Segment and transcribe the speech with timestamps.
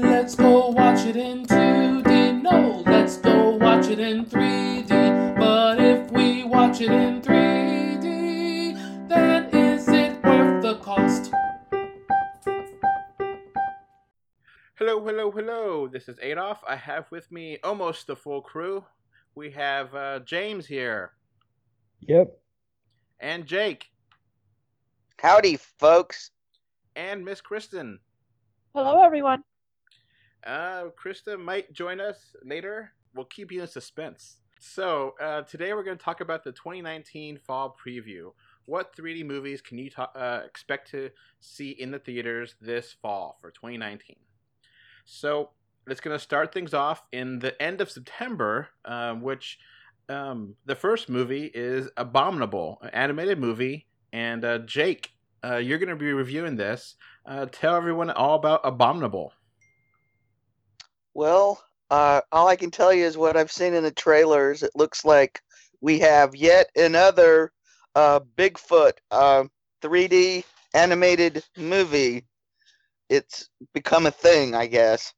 [0.00, 2.42] Let's go watch it in 2D.
[2.42, 5.36] No, let's go watch it in 3D.
[5.36, 11.32] But if we watch it in 3D, then is it worth the cost?
[14.78, 15.88] Hello, hello, hello.
[15.88, 16.58] This is Adolf.
[16.68, 18.84] I have with me almost the full crew.
[19.34, 21.12] We have uh, James here
[22.00, 22.38] Yep.
[23.20, 23.86] and Jake
[25.18, 26.30] Howdy, folks.
[26.94, 27.98] and Miss Kristen.
[28.74, 29.42] Hello, everyone.
[30.44, 32.92] Uh, Krista might join us later.
[33.14, 34.38] We'll keep you in suspense.
[34.60, 38.32] So, uh, today we're going to talk about the 2019 fall preview.
[38.64, 43.38] What 3D movies can you ta- uh, expect to see in the theaters this fall
[43.40, 44.16] for 2019?
[45.04, 45.50] So,
[45.86, 49.58] it's going to start things off in the end of September, um, which
[50.08, 53.86] um, the first movie is Abominable, an animated movie.
[54.12, 55.12] And uh, Jake,
[55.44, 56.96] uh, you're going to be reviewing this.
[57.24, 59.32] Uh, tell everyone all about Abominable.
[61.18, 64.62] Well, uh, all I can tell you is what I've seen in the trailers.
[64.62, 65.42] It looks like
[65.80, 67.50] we have yet another
[67.96, 69.46] uh, Bigfoot uh,
[69.82, 72.24] 3D animated movie.
[73.08, 75.12] It's become a thing, I guess.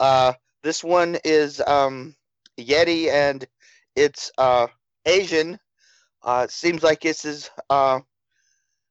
[0.00, 0.32] Uh,
[0.64, 2.16] this one is um,
[2.58, 3.46] Yeti, and
[3.94, 4.66] it's uh,
[5.04, 5.60] Asian.
[6.24, 7.50] Uh, it seems like this is.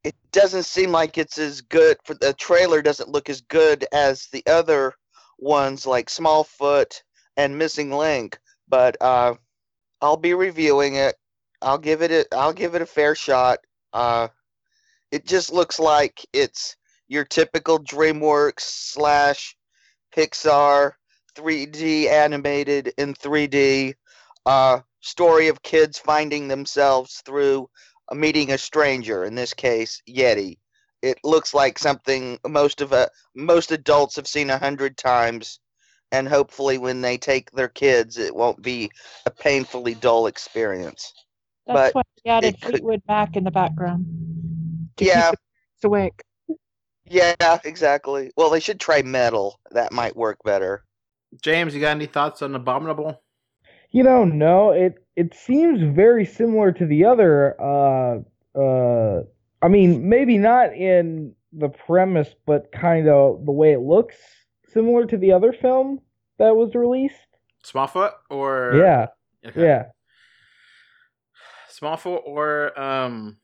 [0.06, 1.98] It doesn't seem like it's as good.
[2.06, 4.94] For the trailer, doesn't look as good as the other
[5.38, 7.02] ones like Smallfoot
[7.38, 9.36] and Missing Link, but uh,
[10.02, 11.16] I'll be reviewing it.
[11.61, 13.59] I'll give it a I'll give it a fair shot.
[13.94, 14.27] Uh,
[15.11, 16.75] it just looks like it's
[17.08, 19.55] your typical DreamWorks slash
[20.16, 20.94] Pixar
[21.36, 23.95] 3D animated in 3D
[24.45, 27.70] uh, story of kids finding themselves through
[28.14, 29.25] meeting a stranger.
[29.25, 30.58] In this case, Yeti.
[31.02, 35.60] It looks like something most of a most adults have seen a hundred times,
[36.12, 38.90] and hopefully, when they take their kids, it won't be
[39.26, 41.14] a painfully dull experience.
[41.67, 44.05] That's But why we added it could- Fleetwood Mac in the background.
[44.98, 46.23] to Yeah, the kids awake.
[47.05, 48.32] yeah, exactly.
[48.38, 49.60] Well, they should try metal.
[49.72, 50.84] That might work better.
[51.42, 53.22] James, you got any thoughts on Abominable?
[53.92, 57.55] You know, no, it it seems very similar to the other.
[57.61, 58.20] Uh,
[58.60, 59.23] uh,
[59.65, 64.15] I mean, maybe not in the premise, but kind of the way it looks
[64.71, 66.02] similar to the other film
[66.37, 67.15] that was released.
[67.65, 69.08] Smallfoot or Yeah,
[69.43, 69.64] Okay.
[69.64, 69.86] yeah.
[71.71, 73.37] Smallfoot or um,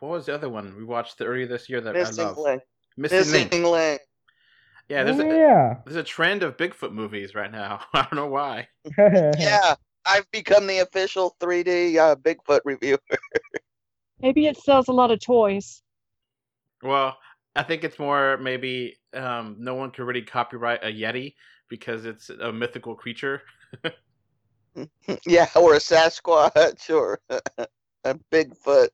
[0.00, 2.36] what was the other one we watched earlier this year that I Missing love?
[2.36, 2.62] link.
[2.98, 3.64] Missing, Missing Link.
[3.64, 4.00] link.
[4.90, 5.22] Yeah, there's a,
[5.86, 7.80] there's a trend of Bigfoot movies right now.
[7.94, 8.68] I don't know why.
[9.38, 9.74] Yeah,
[10.04, 12.98] I've become the official 3D uh, Bigfoot reviewer.
[14.22, 15.82] Maybe it sells a lot of toys.
[16.82, 17.16] Well,
[17.56, 21.34] I think it's more maybe um, no one can really copyright a Yeti
[21.68, 23.42] because it's a mythical creature.
[25.26, 27.20] yeah, or a Sasquatch or
[28.04, 28.88] a Bigfoot.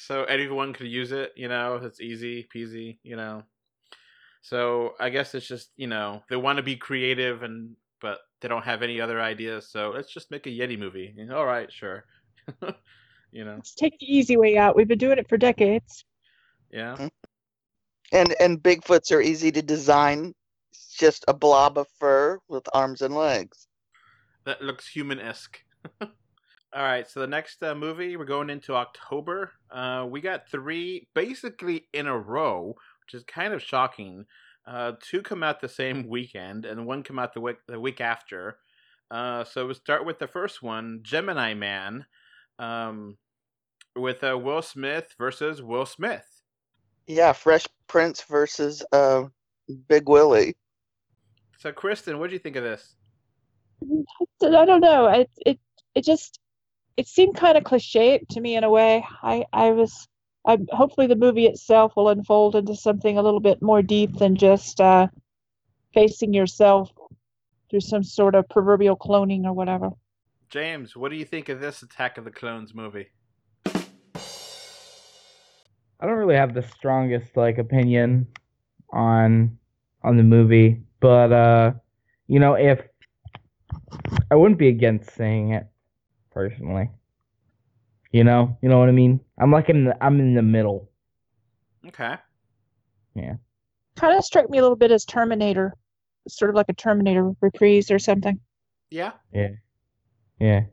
[0.00, 3.42] so anyone could use it you know it's easy peasy you know
[4.42, 8.48] so i guess it's just you know they want to be creative and but they
[8.48, 12.04] don't have any other ideas so let's just make a yeti movie all right sure
[13.32, 14.76] you know Let's take the easy way out.
[14.76, 16.04] We've been doing it for decades.
[16.70, 16.98] yeah
[18.12, 20.34] And and Bigfoots are easy to design.
[20.72, 23.68] It's just a blob of fur with arms and legs.
[24.44, 25.64] that looks human-esque
[26.02, 26.08] all
[26.82, 31.88] right so the next uh, movie we're going into october uh, we got three basically
[31.92, 34.24] in a row which is kind of shocking
[34.66, 38.00] uh, two come out the same weekend and one come out the week, the week
[38.00, 38.58] after
[39.10, 42.06] uh, so we'll start with the first one gemini man
[42.58, 43.16] um,
[43.94, 46.42] with uh, will smith versus will smith
[47.06, 49.24] Yeah, Fresh Prince versus uh,
[49.88, 50.56] Big Willie.
[51.58, 52.96] so kristen what do you think of this
[54.42, 55.08] I don't know.
[55.08, 55.58] It it
[55.94, 56.40] it just
[56.96, 59.04] it seemed kind of cliche to me in a way.
[59.22, 60.08] I I was
[60.46, 64.36] I hopefully the movie itself will unfold into something a little bit more deep than
[64.36, 65.08] just uh,
[65.92, 66.90] facing yourself
[67.70, 69.90] through some sort of proverbial cloning or whatever.
[70.48, 73.08] James what do you think of this attack of the clones movie
[75.98, 78.26] I don't really have the strongest like opinion
[78.92, 79.58] on
[80.02, 81.72] on the movie, but uh,
[82.28, 82.80] you know, if
[84.30, 85.66] I wouldn't be against seeing it
[86.30, 86.90] personally.
[88.12, 89.20] You know, you know what I mean.
[89.38, 90.90] I'm like in the I'm in the middle.
[91.88, 92.16] okay
[93.14, 93.34] Yeah.
[93.96, 95.74] Kind of struck me a little bit as Terminator,
[96.28, 98.38] sort of like a Terminator reprise or something.
[98.90, 99.48] yeah Yeah,
[100.38, 100.64] yeah.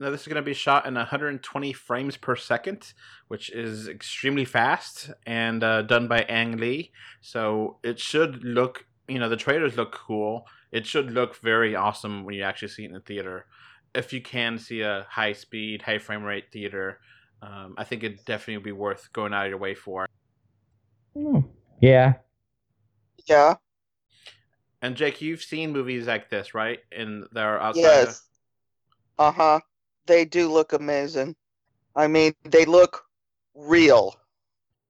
[0.00, 2.94] Now, this is going to be shot in 120 frames per second,
[3.28, 6.90] which is extremely fast and uh, done by Ang Lee.
[7.20, 10.46] So it should look, you know, the trailers look cool.
[10.72, 13.44] It should look very awesome when you actually see it in the theater.
[13.94, 17.00] If you can see a high speed, high frame rate theater,
[17.42, 20.06] um, I think it definitely would be worth going out of your way for.
[21.14, 21.40] Hmm.
[21.82, 22.14] Yeah.
[23.26, 23.56] Yeah.
[24.80, 26.78] And Jake, you've seen movies like this, right?
[26.90, 27.82] In that are outside.
[27.82, 28.22] Yes.
[29.18, 29.60] Uh huh.
[30.06, 31.36] They do look amazing.
[31.94, 33.04] I mean, they look
[33.54, 34.16] real.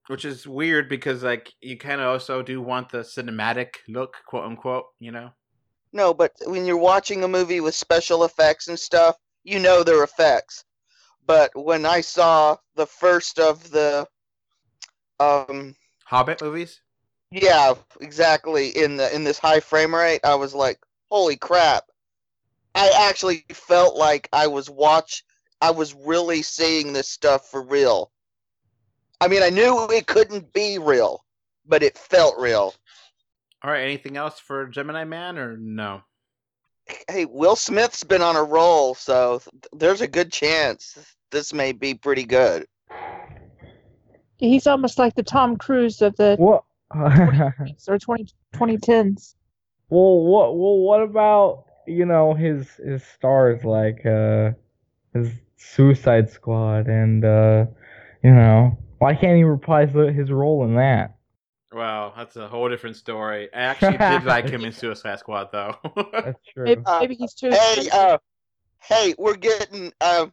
[0.08, 4.44] which is weird because like you kind of also do want the cinematic look, quote
[4.44, 4.84] unquote.
[4.98, 5.30] You know.
[5.92, 10.04] No, but when you're watching a movie with special effects and stuff, you know they're
[10.04, 10.64] effects.
[11.26, 14.06] But when I saw the first of the,
[15.18, 15.74] um,
[16.04, 16.80] Hobbit movies.
[17.30, 20.78] yeah, exactly in the in this high frame rate, I was like,
[21.10, 21.84] holy crap!
[22.74, 25.24] I actually felt like I was watch,
[25.60, 28.10] I was really seeing this stuff for real.
[29.20, 31.24] I mean, I knew it couldn't be real,
[31.66, 32.74] but it felt real.
[33.62, 33.82] All right.
[33.82, 36.02] Anything else for Gemini Man or no?
[37.08, 40.98] hey, Will Smith's been on a roll, so th- there's a good chance
[41.30, 42.66] this may be pretty good.
[44.38, 46.64] He's almost like the Tom Cruise of the What?
[46.92, 49.34] 20s or 20, 2010s.
[49.90, 50.56] well, what?
[50.56, 54.52] Well, what about you know his his stars like uh
[55.14, 57.66] his Suicide Squad and uh
[58.22, 61.16] you know why can't he reprise his role in that?
[61.72, 63.48] Well, that's a whole different story.
[63.54, 65.76] I actually did like him in Suicide Squad, though.
[66.12, 66.64] That's true.
[66.64, 68.18] Maybe, maybe he's too Hey, uh,
[68.82, 70.26] hey, we're getting uh,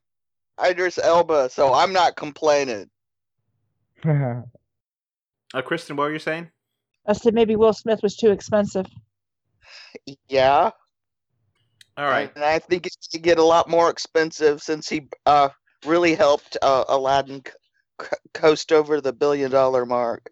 [0.61, 2.89] Idris Elba, so I'm not complaining.
[4.05, 4.41] uh,
[5.63, 6.49] Kristen, what were you saying?
[7.05, 8.87] I said maybe Will Smith was too expensive.
[10.27, 10.71] Yeah,
[11.97, 12.31] All right.
[12.35, 15.49] and I think it's going to get a lot more expensive since he uh
[15.85, 17.53] really helped uh, Aladdin c-
[18.01, 20.29] c- coast over the billion dollar mark.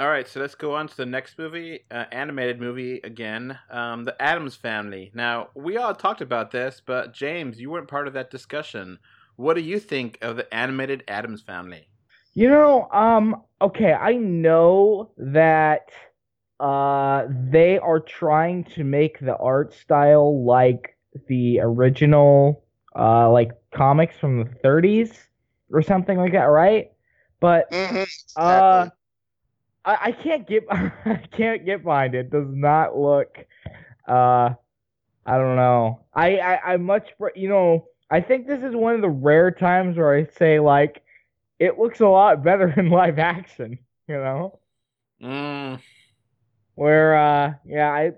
[0.00, 4.04] All right, so let's go on to the next movie, uh, animated movie again, um,
[4.04, 5.10] The Addams Family.
[5.12, 9.00] Now, we all talked about this, but James, you weren't part of that discussion.
[9.34, 11.88] What do you think of the animated Addams Family?
[12.34, 15.90] You know, um, okay, I know that
[16.60, 20.96] uh they are trying to make the art style like
[21.28, 22.64] the original
[22.98, 25.28] uh like comics from the 30s
[25.70, 26.90] or something like that, right?
[27.40, 28.04] But Mm-hmm,
[28.36, 28.86] uh
[29.84, 32.30] I, I can't get I can't get behind it.
[32.30, 33.28] Does not look
[34.08, 34.50] uh
[35.26, 36.00] I don't know.
[36.14, 39.96] I I, I much you know, I think this is one of the rare times
[39.96, 41.02] where I say like
[41.58, 43.78] it looks a lot better in live action,
[44.08, 44.58] you know?
[45.20, 45.80] Mm,
[46.78, 48.12] Where uh yeah, I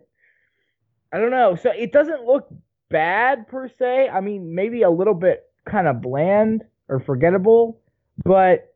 [1.11, 1.57] I don't know.
[1.57, 2.47] So it doesn't look
[2.91, 4.11] bad per se.
[4.11, 7.81] I mean, maybe a little bit kind of bland or forgettable,
[8.23, 8.75] but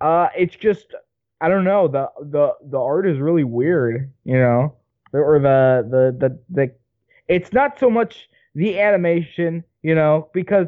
[0.00, 0.96] uh it's just
[1.40, 1.86] I don't know.
[1.86, 4.74] The the the art is really weird, you know?
[5.12, 6.74] Or the the the the
[7.28, 10.66] it's not so much the animation, you know, because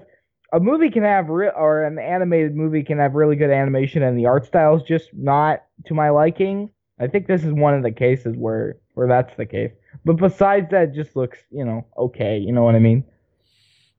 [0.52, 4.16] a movie can have re- or an animated movie can have really good animation and
[4.16, 6.70] the art style is just not to my liking.
[7.02, 9.72] I think this is one of the cases where where that's the case.
[10.04, 12.38] But besides that, it just looks, you know, okay.
[12.38, 13.04] You know what I mean?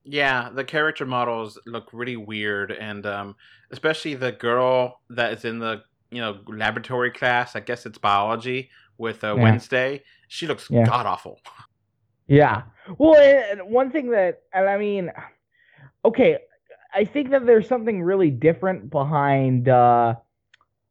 [0.06, 3.36] yeah, the character models look really weird, and um,
[3.72, 7.56] especially the girl that is in the you know laboratory class.
[7.56, 9.44] I guess it's biology with uh, Yeah.
[9.44, 10.04] Wednesday.
[10.28, 10.86] She looks Yeah.
[10.86, 11.40] god awful.
[12.28, 12.64] Yeah.
[12.98, 15.12] Well, one thing that, and I mean,
[16.06, 16.38] okay,
[16.94, 20.16] I think that there's something really different behind, uh,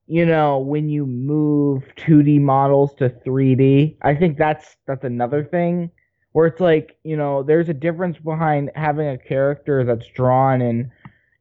[0.07, 3.97] you know, when you move 2D models to 3D.
[4.03, 5.91] I think that's that's another thing
[6.33, 10.91] where it's like, you know, there's a difference behind having a character that's drawn in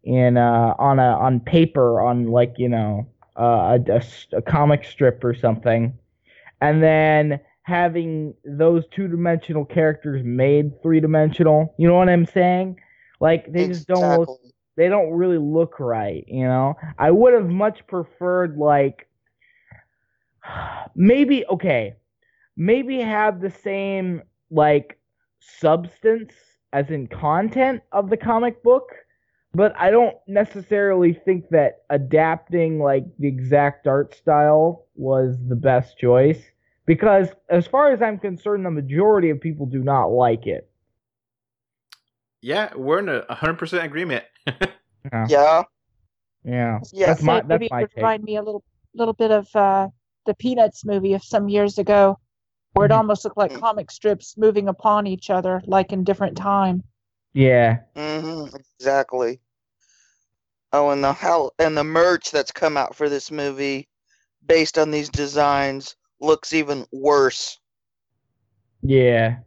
[0.04, 3.78] in uh on a on paper on like you know uh,
[4.34, 5.94] a comic strip or something
[6.62, 12.76] and then having those two-dimensional characters made three-dimensional you know what i'm saying
[13.20, 14.54] like they just don't look Exactly.
[14.76, 19.08] They don't really look right you know i would have much preferred like
[20.96, 21.96] maybe okay
[22.58, 25.00] maybe have the same like
[25.40, 26.34] substance
[26.74, 28.90] as in content of the comic book
[29.54, 35.98] but i don't necessarily think that adapting like the exact art style was the best
[35.98, 36.42] choice
[36.86, 40.72] because as far as i'm concerned the majority of people do not like it
[42.42, 44.26] Yeah, we're in a hundred percent agreement.
[44.48, 45.64] Yeah Yeah.
[46.44, 47.06] yeah Yeah.
[47.08, 49.48] that's my that's maybe my it would take remind me a little little bit of
[49.56, 49.88] uh,
[50.26, 52.18] the Peanuts movie of some years ago,
[52.74, 52.98] where it Mhm.
[52.98, 53.60] almost looked like Mm.
[53.60, 56.84] comic strips moving upon each other, like in different time.
[57.34, 57.80] Yeah.
[57.96, 59.40] hmm exactly.
[60.74, 63.88] Oh, and the how and the merch that's come out for this movie,
[64.46, 67.60] based on these designs, looks even worse.
[68.82, 69.38] Yeah.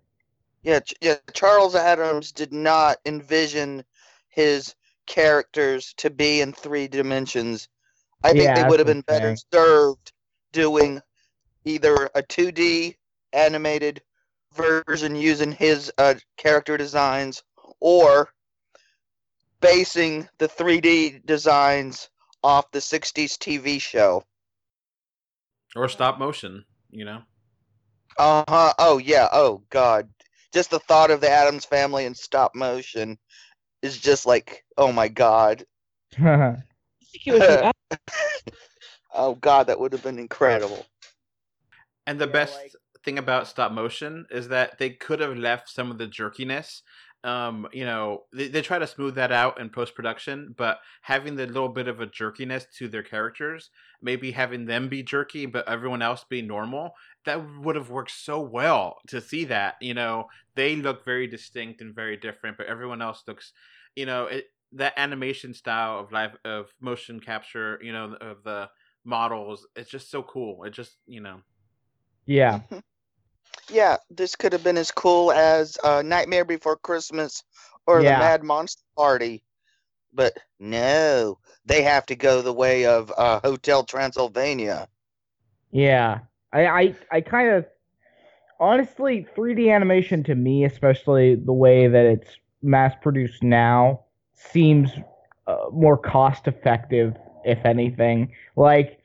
[0.62, 1.16] Yeah, Ch- yeah.
[1.34, 3.84] Charles Addams did not envision
[4.28, 4.74] his
[5.06, 7.68] characters to be in three dimensions.
[8.22, 9.38] I think Yeah, they would have been better thing.
[9.52, 10.12] served
[10.52, 11.00] doing
[11.64, 12.96] either a 2D
[13.32, 14.02] animated
[14.54, 17.42] version using his uh, character designs
[17.80, 18.30] or
[19.60, 22.08] basing the 3D designs
[22.42, 24.22] off the 60s TV show.
[25.74, 27.22] Or stop motion, you know?
[28.18, 28.72] Uh huh.
[28.78, 29.28] Oh, yeah.
[29.32, 30.08] Oh, God.
[30.52, 33.18] Just the thought of the Addams family in stop motion
[33.84, 35.64] is just like, oh my God.
[36.18, 36.56] I
[37.12, 38.52] think it would be
[39.16, 40.84] Oh, God, that would have been incredible.
[42.06, 42.72] And the Yeah, best like-
[43.04, 46.82] thing about stop motion is that they could have left some of the jerkiness.
[47.22, 51.36] Um, you know, they, they try to smooth that out in post production, but having
[51.36, 53.70] the little bit of a jerkiness to their characters,
[54.02, 58.40] maybe having them be jerky, but everyone else be normal, that would have worked so
[58.40, 59.76] well to see that.
[59.80, 63.52] You know, they look very distinct and very different, but everyone else looks,
[63.96, 68.68] you know, it, that animation style of live of motion capture, you know, of the
[69.04, 70.64] models, it's just so cool.
[70.64, 71.40] It just, you know,
[72.26, 72.60] yeah.
[73.70, 77.42] Yeah, this could have been as cool as uh, Nightmare Before Christmas
[77.86, 78.12] or Yeah.
[78.12, 79.44] the Mad Monster Party.
[80.12, 84.88] But no, they have to go the way of uh, Hotel Transylvania.
[85.72, 86.20] Yeah,
[86.52, 87.66] I, I, I kind of,
[88.60, 94.00] honestly, 3D animation to me, especially the way that it's mass produced now,
[94.34, 94.90] seems
[95.46, 98.32] uh, more cost effective, if anything.
[98.56, 99.00] Like,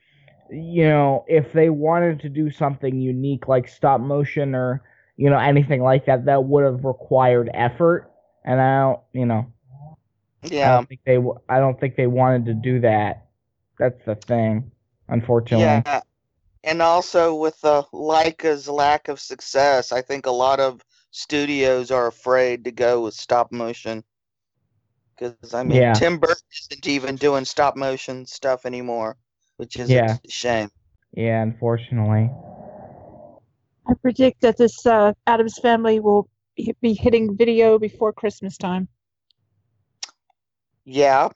[0.49, 4.83] you know, if they wanted to do something unique like stop motion or,
[5.17, 8.11] you know, anything like that, that would have required effort.
[8.45, 9.51] And I don't, you know,
[10.61, 13.27] I Yeah, don't think they, w- I don't think they wanted to do that.
[13.77, 14.71] That's the thing,
[15.07, 15.85] unfortunately.
[15.85, 16.01] yeah.
[16.63, 22.07] And also with uh, Laika's lack of success, I think a lot of studios are
[22.07, 24.03] afraid to go with stop motion.
[25.17, 25.93] Because I mean, Yeah.
[25.93, 29.17] Tim Burton isn't even doing stop motion stuff anymore,
[29.57, 30.17] which is Yeah.
[30.25, 30.69] a shame.
[31.13, 32.29] Yeah, unfortunately.
[33.87, 38.87] I predict that this uh, Addams family will be be hitting video before Christmas time.
[40.85, 41.29] Yeah,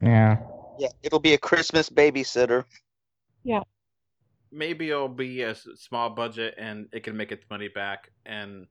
[0.00, 0.38] Yeah.
[0.78, 0.88] yeah.
[1.02, 2.64] It'll be a Christmas babysitter.
[4.52, 8.66] Maybe it'll be a small budget and it can make its money back and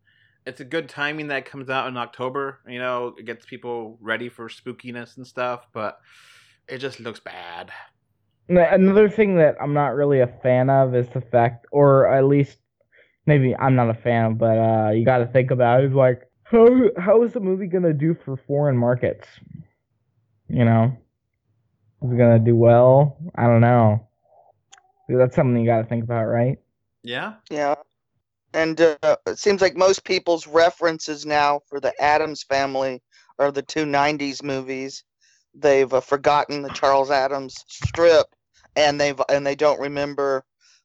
[0.45, 4.29] it's a good timing that comes out in october you know it gets people ready
[4.29, 5.99] for spookiness and stuff but
[6.67, 7.71] it just looks bad
[8.49, 12.57] Another thing that I'm not really a fan of is the fact, or at least
[13.25, 16.23] maybe I'm not a fan, but uh, you got to think about it, is like
[16.43, 19.27] how how is the movie gonna do for foreign markets?
[20.49, 20.97] You know,
[22.01, 23.17] is it gonna do well?
[23.35, 24.07] I don't know.
[25.17, 26.57] That's something you got to think about, right?
[27.03, 27.75] yeah Yeah.
[28.53, 33.01] And uh, it seems like most people's references now for the Addams family
[33.39, 35.03] are the two 90s movies.
[35.53, 38.27] They've uh, forgotten the Charles Addams strip
[38.75, 40.43] and they've and they don't remember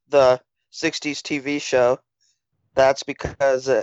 [0.09, 0.40] the
[0.73, 1.99] 60s TV show.
[2.75, 3.83] That's because uh,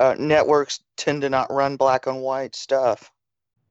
[0.00, 3.10] uh, networks tend to not run black and white stuff.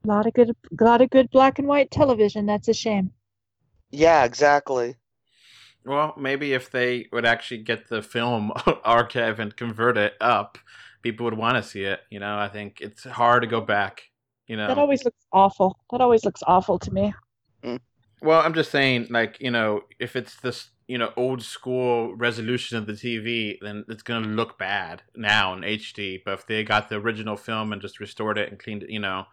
[0.06, 2.46] A lot of good, a lot of good black and white television.
[2.46, 3.12] That's a shame.
[3.92, 4.96] Yeah, exactly.
[5.86, 8.52] Well maybe if they would actually get the film
[8.84, 10.58] archive and convert it up
[11.02, 14.12] people would want to see it you know i think it's hard to go back
[14.52, 15.80] you know That always looks awful.
[15.92, 17.14] That always looks awful to me.
[17.64, 17.80] Mm.
[18.22, 22.78] Well, I'm just saying, like, you know, if it's this, you know, old school resolution
[22.78, 26.22] of the TV, then it's going to look bad now in HD.
[26.26, 29.00] But if they got the original film and just restored it and cleaned it, you
[29.00, 29.28] know,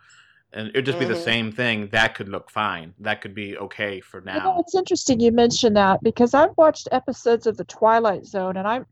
[0.52, 1.24] and it'd just be the Mhm.
[1.24, 2.94] same thing, that could look fine.
[3.00, 4.58] That could be okay for You know, now.
[4.60, 8.86] it's interesting you mentioned that because I've watched episodes of The Twilight Zone and I'm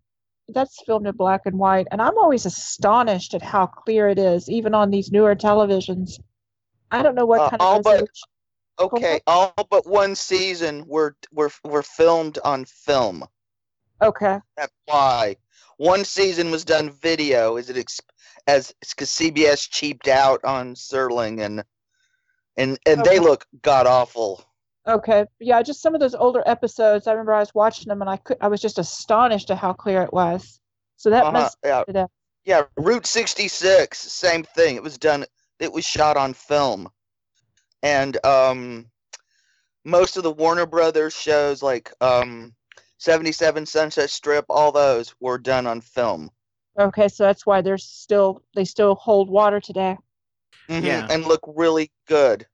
[0.48, 4.48] that's filmed in black and white and I'm always astonished at how clear it is,
[4.48, 6.20] even on these newer televisions.
[6.92, 8.08] I don't know what Uh, kind all of but-
[8.78, 13.24] Okay, all but one season were were were filmed on film.
[14.02, 14.38] Okay.
[14.58, 15.36] That's why
[15.78, 17.56] one season was done video.
[17.56, 18.00] Is it ex-
[18.46, 21.64] as because CBS cheaped out on Serling and
[22.56, 24.44] and and they look god awful.
[24.88, 25.26] Okay.
[25.40, 27.06] Yeah, just some of those older episodes.
[27.06, 29.72] I remember I was watching them and I could I was just astonished at how
[29.72, 30.60] clear it was.
[30.96, 32.06] So that Uh-huh, must yeah,
[32.44, 32.62] yeah.
[32.76, 34.76] Route sixty six, same thing.
[34.76, 35.24] It was done.
[35.58, 36.88] It was shot on film,
[37.82, 38.86] and um,
[39.84, 42.54] most of the Warner Brothers shows like um,
[42.98, 46.30] seventy seven Sunset Strip, all those were done on film.
[46.78, 49.96] Okay, so that's why they're still they still hold water today.
[50.68, 51.06] Mhm, Yeah.
[51.10, 52.46] and look really good.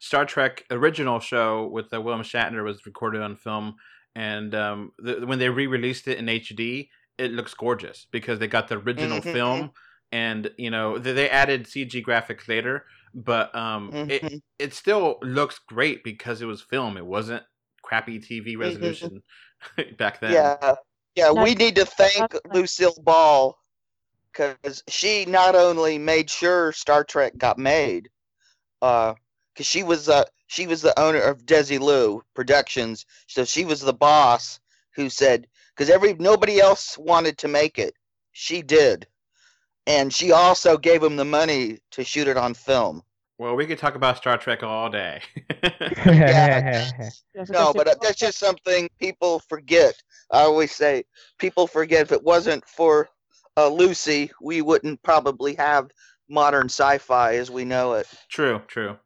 [0.00, 3.76] Star Trek original show with uh, William Shatner was recorded on film,
[4.14, 6.88] and um, the, when they re-released it in HD,
[7.18, 9.32] it looks gorgeous because they got the original Mhm.
[9.32, 9.70] film,
[10.10, 14.42] and you know they, they added CG graphics later, but um, it Mhm.
[14.58, 16.96] it still looks great because it was film.
[16.96, 17.44] It wasn't
[17.82, 19.22] crappy TV resolution
[19.98, 20.32] back then.
[20.32, 20.74] Yeah,
[21.14, 21.30] yeah.
[21.30, 23.56] Now- we need to thank Lucille Ball
[24.32, 28.08] because she not only made sure Star Trek got made,
[28.82, 29.14] uh,
[29.52, 33.80] because she was uh she was the owner of Desi Desilu Productions, so she was
[33.80, 34.60] the boss
[34.94, 37.94] who said because every nobody else wanted to make it,
[38.32, 39.06] she did,
[39.86, 43.02] and she also gave him the money to shoot it on film.
[43.40, 45.22] Well, we could talk about Star Trek all day.
[47.32, 49.94] Yes, No, but uh, that's just something people forget.
[50.30, 51.04] I always say
[51.38, 53.08] people forget if it wasn't for
[53.56, 55.90] uh, Lucy, we wouldn't probably have
[56.28, 58.06] modern sci-fi as we know it.
[58.28, 58.98] true, true.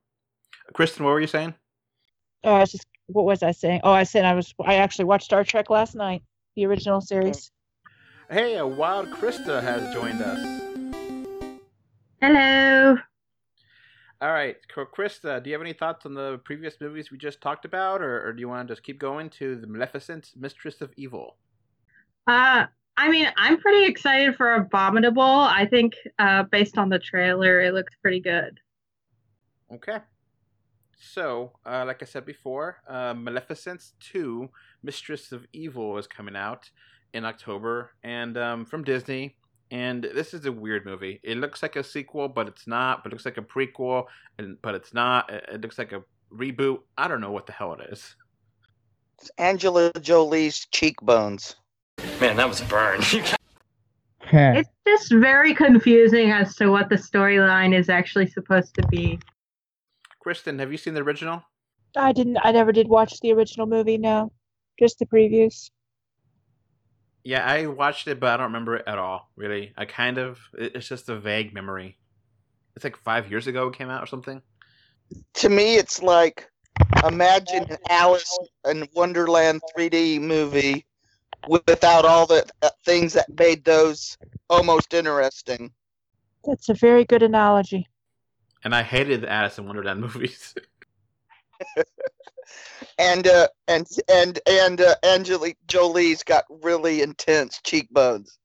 [0.72, 1.54] Kristen, what were you saying?
[2.42, 3.82] Oh, I was just what was I saying?
[3.84, 6.22] Oh, I said I was I actually watched Star Trek last night,
[6.56, 7.52] the original series.
[8.28, 10.62] Hey, a wild Krista has joined us.
[12.20, 12.96] Hello.
[14.20, 17.64] All right, Krista, do you have any thoughts on the previous movies we just talked
[17.64, 20.92] about, or, or do you want to just keep going to the Maleficent, Mistress of
[20.96, 21.36] Evil?
[22.26, 22.66] Uh,
[22.96, 25.22] I mean, I'm pretty excited for Abominable.
[25.22, 28.60] I think, uh, based on the trailer, it looks pretty good.
[29.72, 29.98] Okay.
[30.96, 34.48] So, uh, like I said before, uh, Maleficent 2,
[34.82, 36.70] Mistress of Evil is coming out
[37.12, 39.36] in October, and um, from Disney.
[39.70, 41.20] And this is a weird movie.
[41.22, 43.02] It looks like a sequel, but it's not.
[43.02, 44.06] But it looks like a prequel,
[44.38, 45.32] and but it's not.
[45.32, 46.02] It, it looks like a
[46.32, 46.80] reboot.
[46.98, 48.14] I don't know what the hell it is.
[49.18, 51.56] It's Angela Jolie's cheekbones.
[52.20, 53.00] Man, that was a burn.
[54.32, 59.18] It's just very confusing as to what the storyline is actually supposed to be.
[60.20, 61.42] Kristen, have you seen the original?
[61.96, 62.38] I didn't.
[62.42, 63.98] I never did watch the original movie.
[63.98, 64.32] No,
[64.78, 65.70] just the previews.
[67.24, 69.30] Yeah, I watched it, but I don't remember it at all.
[69.34, 71.96] Really, I kind of it's just a vague memory.
[72.76, 74.42] It's like five years ago it came out or something.
[75.34, 76.50] To me, it's like
[77.06, 80.84] imagine an Alice in Wonderland 3D movie
[81.48, 84.18] without all the uh, things that made those
[84.50, 85.72] almost interesting.
[86.44, 87.88] That's a very good analogy.
[88.64, 90.54] And I hated the Alice in Wonderland movies.
[92.98, 98.38] And uh, and and and uh, Angelique Jolie's got really intense cheekbones.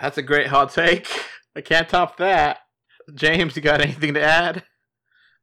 [0.00, 1.08] That's a great hot take.
[1.56, 2.58] I can't top that.
[3.14, 4.64] James, you got anything to add?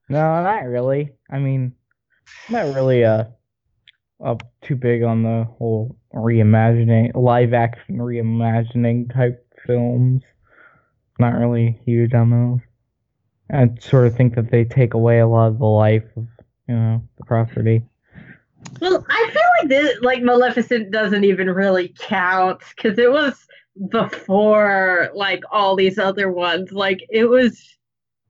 [0.10, 1.12] No, not really.
[1.30, 1.74] I mean,
[2.48, 3.26] I'm not really uh,
[4.24, 10.24] up too big on the whole reimagining, live action reimagining type films.
[11.20, 12.60] Not really huge on those.
[13.54, 16.28] I sort of think that they take away a lot of the life of
[16.68, 17.84] you know the property.
[18.80, 23.48] Well, I feel like this, like Maleficent doesn't even really count because it was
[23.90, 26.72] before like all these other ones.
[26.72, 27.78] Like it was,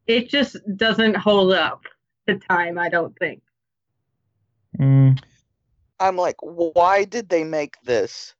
[0.07, 1.81] it just doesn't hold up
[2.27, 2.77] to time.
[2.79, 3.41] I don't think.
[4.79, 5.21] Mm,
[5.99, 8.33] I'm like, why did they make this?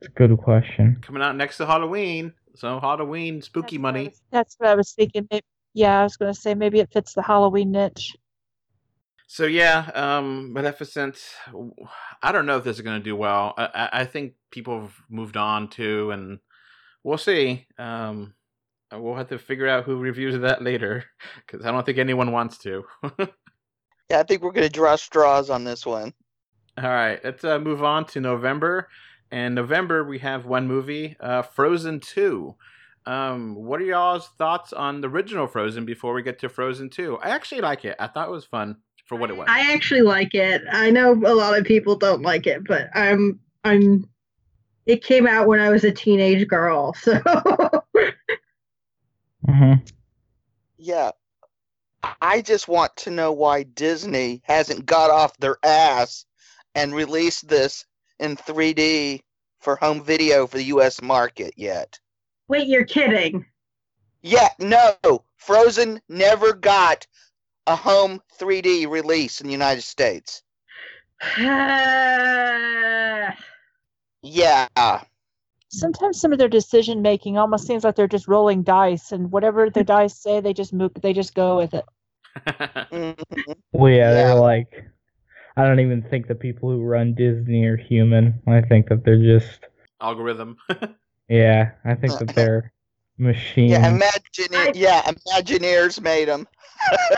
[0.00, 0.98] it's a good question.
[1.02, 2.32] Coming out next to Halloween.
[2.56, 4.04] So Halloween spooky That's what money.
[4.08, 5.28] was- That's what I was thinking.
[5.30, 8.16] Maybe, yeah, I was going to say maybe it fits the Halloween niche.
[9.32, 11.18] So yeah, um, Maleficent.
[12.22, 13.54] I don't know if this is gonna do well.
[13.56, 16.38] I, I, think people have moved on to, and
[17.02, 17.66] we'll see.
[17.78, 18.34] Um,
[18.92, 21.04] we'll have to figure out who reviews that later,
[21.46, 22.84] because I don't think anyone wants to.
[24.10, 26.12] Yeah, I think we're gonna draw straws on this one.
[26.76, 28.88] All right, let's uh, move on to November.
[29.30, 32.54] And November, we have one movie, uh, Frozen 2.
[33.06, 37.20] Um, what are y'all's thoughts on the original Frozen before we get to Frozen 2?
[37.22, 37.96] I actually like it.
[37.98, 38.76] I thought it was fun
[39.12, 39.46] for what it was.
[39.46, 40.62] I actually like it.
[40.72, 44.08] I know a lot of people don't like it, but I'm I'm.
[44.86, 47.20] It came out when I was a teenage girl, so
[49.46, 49.74] hmm
[50.78, 51.10] Yeah.
[52.22, 56.24] I just want to know why Disney hasn't got off their ass
[56.74, 57.84] and released this
[58.18, 59.20] in 3D
[59.60, 62.00] for home video for the US market yet.
[62.48, 63.44] wait, you're kidding?
[64.22, 64.96] Yeah, no.
[65.36, 67.06] Frozen never got
[67.66, 70.42] a home 3D release in the United States.
[74.24, 74.68] Yeah.
[75.68, 79.68] Sometimes some of their decision making almost seems like they're just rolling dice, and whatever
[79.68, 81.84] the dice say, they just move, they just go with it.
[82.92, 83.16] Mhm.
[83.72, 84.14] Well, yeah, Yeah.
[84.14, 84.84] they're like.
[85.56, 88.40] I don't even think the people who run Disney are human.
[88.46, 89.60] I think that they're just.
[90.00, 90.56] Algorithm.
[91.28, 92.72] Yeah, I think that they're
[93.16, 93.70] machine.
[93.70, 94.72] Yeah, Imagineer.
[94.74, 96.46] Yeah, Imagineers made them.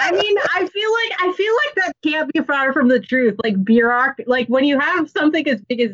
[0.00, 3.36] I mean, I feel like I feel like that can't be far from the truth.
[3.42, 5.92] Like bureaucracy, like when you have something as big as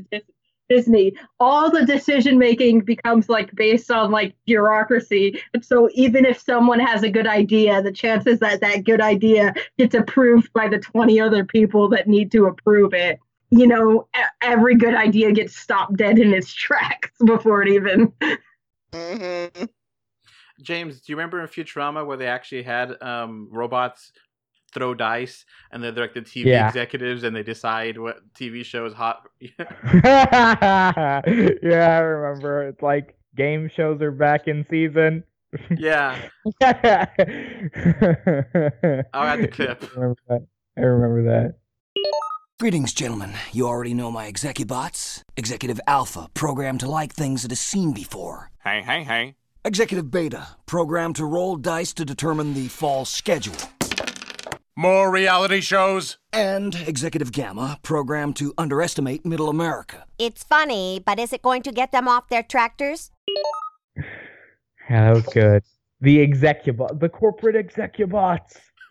[0.68, 5.42] Disney, all the decision making becomes like based on like bureaucracy.
[5.52, 9.52] And so even if someone has a good idea, the chances that that good idea
[9.78, 13.18] gets approved by the twenty other people that need to approve it,
[13.50, 14.08] you know,
[14.42, 18.12] every good idea gets stopped dead in its tracks before it even.
[18.92, 19.64] hmm
[20.62, 24.12] James, do you remember in Futurama where they actually had um, robots
[24.72, 26.68] throw dice and they're like the TV Yeah.
[26.68, 29.28] executives and they decide what TV show is hot?
[29.40, 32.68] yeah, I remember.
[32.68, 35.24] It's like game shows are back in season.
[35.76, 36.16] yeah.
[36.62, 37.08] I
[39.12, 39.82] I'll add the clip.
[39.94, 40.46] remember that.
[40.76, 41.54] I remember that.
[42.60, 43.32] Greetings, gentlemen.
[43.52, 45.22] You already know my Execubots.
[45.36, 48.50] Executive Alpha, programmed to like things it has seen before.
[48.62, 49.34] Hey, hey, hey.
[49.62, 53.56] Executive Beta, programmed to roll dice to determine the fall schedule.
[54.74, 56.16] More reality shows?
[56.32, 60.06] And Executive Gamma, programmed to underestimate Middle America.
[60.18, 63.10] It's funny, but is it going to get them off their tractors?
[64.88, 65.62] Yeah, that was good.
[66.00, 68.56] The execubot, the corporate execubots.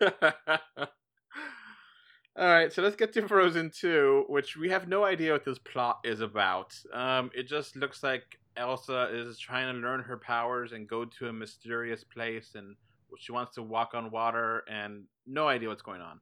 [2.36, 5.58] All right, so let's get to Frozen 2, which we have no idea what this
[5.58, 6.78] plot is about.
[6.92, 11.28] Um, it just looks like Elsa is trying to learn her powers and go to
[11.28, 12.76] a mysterious place, and
[13.18, 16.20] she wants to walk on water, and no idea what's going on.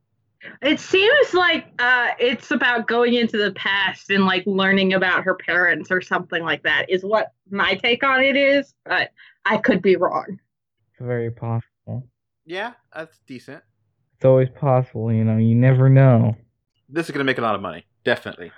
[0.62, 5.35] It seems like uh, it's about going into the past and like learning about her
[5.35, 6.88] parents or something like that.
[6.88, 9.11] Is what my take on it is, but
[9.45, 10.38] I could be wrong.
[11.01, 12.07] Very possible.
[12.47, 13.62] Yeah, that's decent.
[14.17, 15.38] It's always possible, you know.
[15.38, 16.37] You never know.
[16.88, 18.53] This is going to make a lot of money, definitely.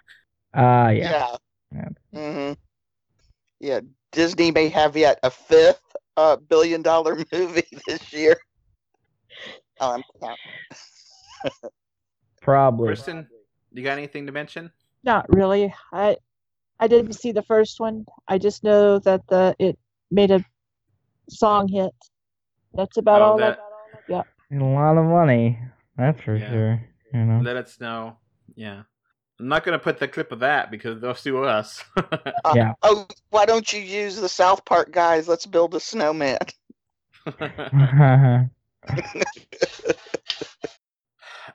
[0.54, 1.36] Ah, yeah.
[1.72, 1.88] Yeah.
[2.12, 2.52] hmm
[3.60, 3.80] Yeah.
[4.12, 8.36] Disney may have yet a fifth uh, billion dollar movie this year.
[9.80, 11.70] Oh, I'm counting.
[12.42, 12.88] Probably.
[12.88, 13.28] Kristen,
[13.72, 14.70] you got anything to mention?
[15.04, 15.72] Not really.
[15.92, 16.16] I
[16.78, 18.04] I didn't see the first one.
[18.28, 19.78] I just know that the it
[20.10, 20.44] made a
[21.28, 21.92] song hit.
[22.74, 23.38] That's about Oh, all.
[23.38, 24.22] that- I, yeah.
[24.50, 25.58] And a lot of money.
[25.96, 26.50] That's for Yeah.
[26.50, 26.86] sure.
[27.14, 27.40] You know.
[27.40, 28.16] Let us know.
[28.54, 28.82] Yeah.
[29.40, 31.82] I'm not going to put the clip of that because they'll sue us.
[32.44, 32.72] Uh, Yeah.
[32.82, 35.28] Oh, why don't you use the South Park guys?
[35.28, 36.38] Let's build a snowman.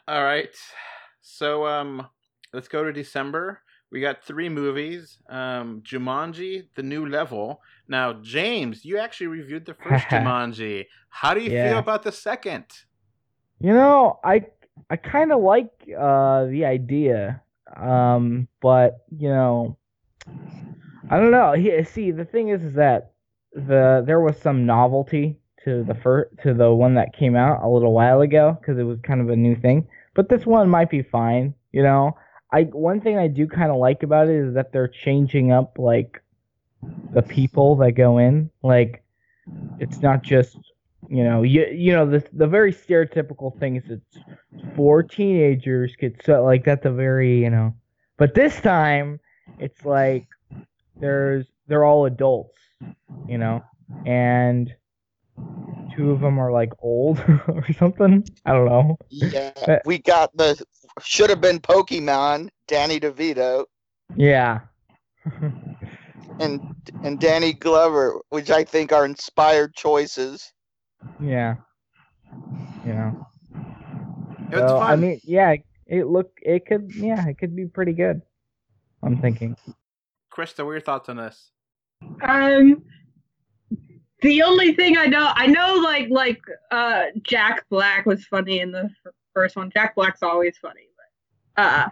[0.08, 0.56] All right.
[1.22, 2.08] So um
[2.54, 3.62] let's go to December.
[3.92, 5.18] We got three movies.
[5.30, 7.62] Um Jumanji, The New Level.
[7.88, 10.86] Now, James, you actually reviewed the first Jumanji.
[11.10, 12.66] How do you feel about the second?
[13.60, 14.46] You know, I
[14.90, 17.42] I kind of like uh the idea,
[17.76, 19.78] um, but you know,
[21.10, 21.54] I don't know.
[21.54, 23.14] He, see, the thing is, is that
[23.54, 27.70] the there was some novelty to the first to the one that came out a
[27.70, 29.88] little while ago because it was kind of a new thing.
[30.14, 31.54] But this one might be fine.
[31.72, 32.18] You know,
[32.52, 35.78] I one thing I do kind of like about it is that they're changing up
[35.78, 36.22] like
[37.14, 38.50] the people that go in.
[38.64, 39.04] Like,
[39.80, 40.58] it's not just
[41.10, 44.18] you know you you know the the very stereotypical thing is it's
[44.76, 47.74] for teenagers kids so like that's a very you know
[48.18, 49.20] but this time
[49.60, 50.28] it's like
[50.98, 52.60] there's they're all adults
[53.28, 53.64] you know
[54.06, 54.74] and
[55.96, 59.80] two of them are like old or something i don't know Yeah.
[59.86, 60.62] We got the
[61.04, 63.66] should have been Pokemon, Danny DeVito,
[64.16, 64.62] yeah
[66.40, 70.54] and and Danny Glover, which I think are inspired choices.
[71.20, 71.56] Yeah
[72.86, 73.28] you know
[74.52, 74.92] It so, fun.
[74.92, 75.56] i mean yeah
[75.88, 78.22] it look it could yeah it could be pretty good
[79.04, 79.56] i'm thinking
[80.36, 81.52] Krista, what are your thoughts on this?
[82.22, 82.84] Um,
[84.22, 86.42] the only thing I know, I know, like like
[86.72, 89.72] uh, Jack Black was funny in the f- first one.
[89.72, 90.90] Jack Black's always funny,
[91.56, 91.90] but uh,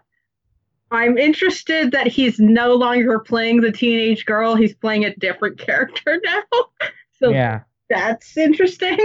[0.91, 4.55] I'm interested that he's no longer playing the teenage girl.
[4.55, 6.43] He's playing a different character now.
[7.17, 7.61] so yeah
[7.93, 8.97] that's interesting.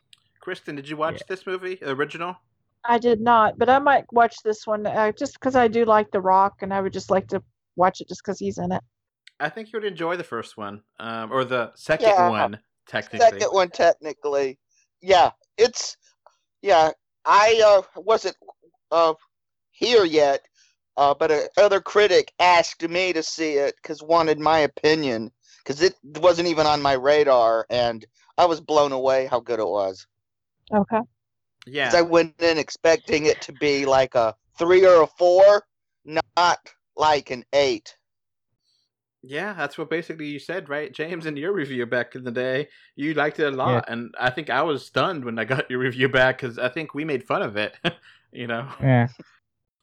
[0.40, 2.36] Kristen, did you watch this movie, the original?
[2.84, 6.10] I did not, but I might watch this one uh, just because I do like
[6.12, 7.42] The Rock, and I would just like to
[7.74, 8.82] watch it just because he's in it.
[9.40, 12.28] I think you would enjoy the first one, um, or the second Yeah.
[12.28, 13.40] one, technically.
[13.40, 14.58] Second one, technically,
[15.02, 15.96] yeah, it's
[16.62, 16.92] yeah.
[17.24, 18.36] I uh, wasn't
[18.92, 19.14] uh,
[19.72, 20.46] here yet,
[20.96, 25.96] uh, but another critic asked me to see it because wanted my opinion because it
[26.04, 28.06] wasn't even on my radar, and
[28.38, 30.06] I was blown away how good it was.
[30.72, 31.00] Okay.
[31.66, 31.90] Yeah.
[31.94, 35.64] I went in expecting it to be like a three or a four,
[36.04, 36.58] not
[36.96, 37.96] like an eight.
[39.28, 41.26] Yeah, that's what basically you said, right, James?
[41.26, 44.50] In your review back in the day, you liked it a lot, and I think
[44.50, 47.42] I was stunned when I got your review back because I think we made fun
[47.42, 47.76] of it.
[48.32, 48.68] you know.
[48.80, 49.08] Yeah.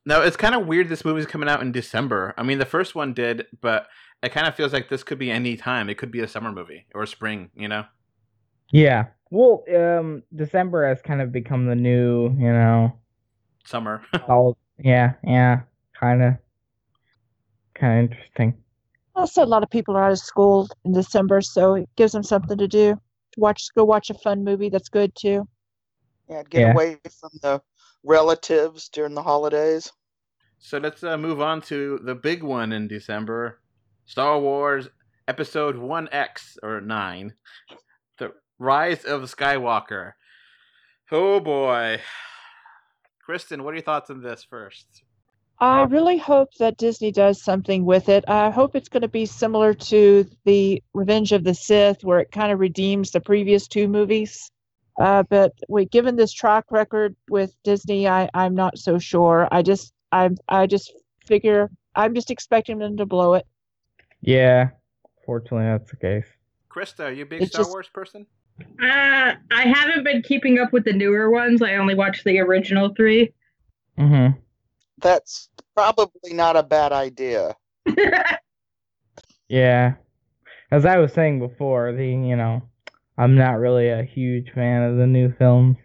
[0.06, 0.88] Now it's kind of weird.
[0.88, 2.34] This movie's coming out in December.
[2.38, 3.88] I mean, the first one did, but
[4.22, 5.90] it kind of feels like this could be any time.
[5.90, 7.50] It could be a summer movie or spring.
[7.54, 7.86] You know.
[8.72, 9.06] Yeah.
[9.30, 12.94] Well, um, December has kind of become the new, you know,
[13.66, 14.04] Summer.
[14.28, 14.58] all.
[14.80, 15.62] Yeah, yeah,
[16.00, 16.34] kind of,
[17.76, 18.54] kind of interesting.
[19.16, 22.24] Also, a lot of people are out of school in December, so it gives them
[22.24, 23.00] something to do.
[23.38, 24.70] Watch, go watch a fun movie.
[24.70, 25.48] That's good too.
[26.30, 26.72] Yeah, get Yeah.
[26.74, 27.62] away from the
[28.04, 29.92] relatives during the holidays.
[30.60, 33.60] So let's uh, move on to the big one in December
[34.06, 34.88] Star Wars
[35.28, 37.34] Episode 1X or 9
[37.70, 37.76] The
[38.60, 40.14] Rise of Skywalker.
[41.12, 42.00] Oh boy.
[43.24, 45.04] Kristen, what are your thoughts on this first?
[45.60, 48.26] I really hope that Disney does something with it.
[48.28, 52.32] I hope it's going to be similar to the Revenge of the Sith, where it
[52.32, 54.52] kind of redeems the previous two movies.
[55.00, 59.48] Uh, but we, given this track record with Disney, I, I'm not so sure.
[59.52, 60.92] I just, I, I just
[61.26, 63.46] figure I'm just expecting them to blow it.
[64.22, 64.70] Yeah.
[65.26, 66.26] Fortunately, that's the case.
[66.70, 68.26] Krista, are you a big It Star just- Wars person?
[68.60, 71.62] Uh, I haven't been keeping up with the newer ones.
[71.62, 73.34] I only watched the original three.
[73.98, 74.40] Mm-hmm.
[75.00, 77.56] That's probably not a bad idea.
[79.54, 79.94] Yeah.
[80.72, 82.64] As I was saying before, the you know,
[83.20, 85.78] I'm not really a huge fan of the new films.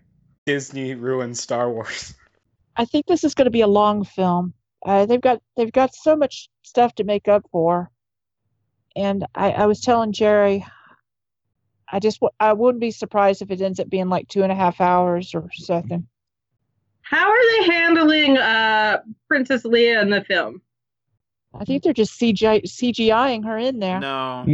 [0.46, 2.14] Disney ruined Star Wars.
[2.76, 4.54] I think this is going to be a long film.
[4.86, 7.90] Uh, they've got they've got so much stuff to make up for,
[8.96, 10.64] and I, I was telling Jerry,
[11.92, 14.54] I just I wouldn't be surprised if it ends up being like two and a
[14.54, 16.06] half hours or something.
[17.02, 18.98] How are they handling uh
[19.28, 20.60] Princess Leia in the film?
[21.58, 23.98] I think they're just CGI CGIing her in there.
[24.00, 24.44] No.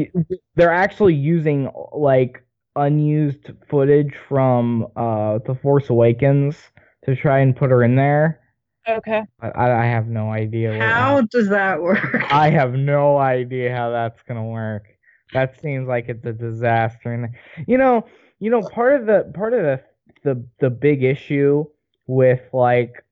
[0.55, 2.45] They're actually using like
[2.77, 6.57] unused footage from uh The Force Awakens
[7.05, 8.41] to try and put her in there.
[8.89, 9.23] Okay.
[9.41, 10.71] I, I have no idea.
[10.71, 12.23] what- How does that work?
[12.33, 14.94] I have no idea how that's gonna work.
[15.35, 17.13] That seems like it's a disaster.
[17.13, 17.35] And
[17.69, 18.07] you know,
[18.41, 19.83] you know, part of the part of the
[20.25, 21.65] the the big issue
[22.07, 23.05] with like,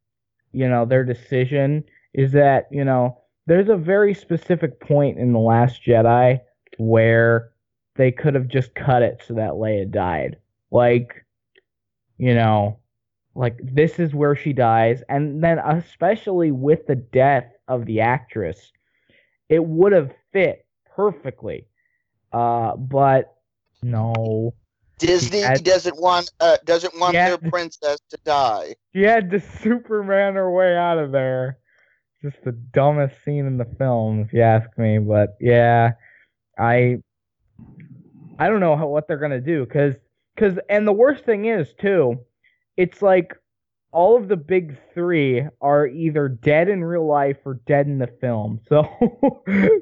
[0.52, 5.40] you know, their decision is that you know there's a very specific point in the
[5.40, 6.40] Last Jedi
[6.78, 7.52] where
[7.96, 10.38] they could have just cut it so that Leia died.
[10.70, 11.26] Like,
[12.18, 12.78] you know,
[13.35, 18.72] like this is where she dies, and then especially with the death of the actress
[19.48, 21.66] it would have fit perfectly.
[22.33, 23.35] Uh, but
[23.83, 24.55] no,
[24.99, 27.29] Disney had- doesn't want uh, doesn't want Yeah.
[27.37, 28.75] their princess to die.
[28.95, 31.59] she had to Superman her way out of there.
[32.23, 34.99] Just the dumbest scene in the film, if you ask me.
[34.99, 35.92] But yeah,
[36.57, 36.99] I,
[38.38, 39.95] I don't know how, what they're gonna do, cause,
[40.37, 42.21] cause, and the worst thing is too,
[42.77, 43.37] it's like
[43.90, 48.07] all of the big three are either dead in real life or dead in the
[48.07, 48.61] film.
[48.68, 48.87] So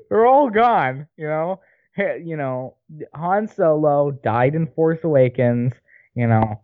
[0.08, 1.60] they're all gone, you know.
[2.22, 2.76] You know,
[3.14, 5.72] Han Solo died in Force Awakens,
[6.14, 6.60] you know.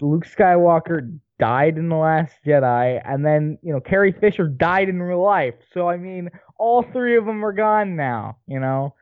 [0.00, 5.02] Luke Skywalker died in The Last Jedi, and then, you know, Carrie Fisher died in
[5.02, 5.54] real life.
[5.72, 8.94] So I mean, all three of them are gone now, you know.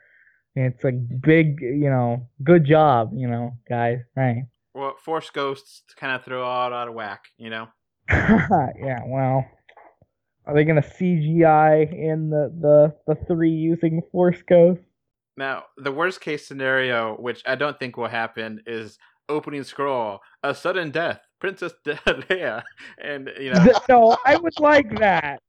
[0.57, 3.99] It's a big, you know, good job, you know, guys.
[4.17, 4.45] Right.
[4.75, 7.69] Well, Force Ghosts kind of throw all out of whack, you know?
[8.11, 9.45] yeah, well,
[10.47, 14.81] are they gonna CGI in the the the three using Force Ghost?
[15.41, 20.55] Now, the worst case scenario, which I don't think will happen, is opening scroll, a
[20.55, 22.63] sudden death, Princess Leia,
[23.03, 25.41] and you know no, I would like that.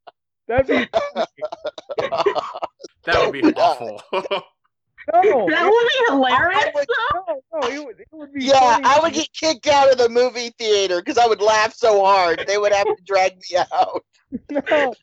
[0.47, 0.87] That'd be
[1.97, 4.01] that would be awful.
[4.13, 6.71] no, That would be hilarious.
[6.73, 8.45] Would- no, no, it would, it would be.
[8.45, 11.73] Yeah, funny I would get kicked out of the movie theater because I would laugh
[11.73, 14.05] so hard they would have to drag me out.
[14.49, 14.93] no, no,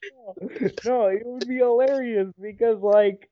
[0.87, 3.29] no, it would be hilarious because like,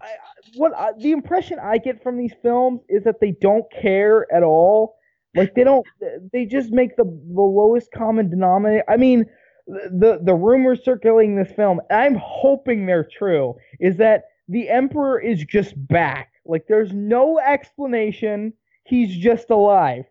[0.00, 0.08] I,
[0.56, 4.42] what I, the impression I get from these films is that they don't care at
[4.42, 4.96] all.
[5.34, 5.86] Like they don't,
[6.32, 8.82] they just make the the lowest common denominator.
[8.88, 9.24] I mean,
[9.66, 15.44] the the rumors circulating this film, I'm hoping they're true, is that the Emperor is
[15.44, 16.32] just back.
[16.44, 18.52] Like there's no explanation.
[18.84, 20.04] He's just alive,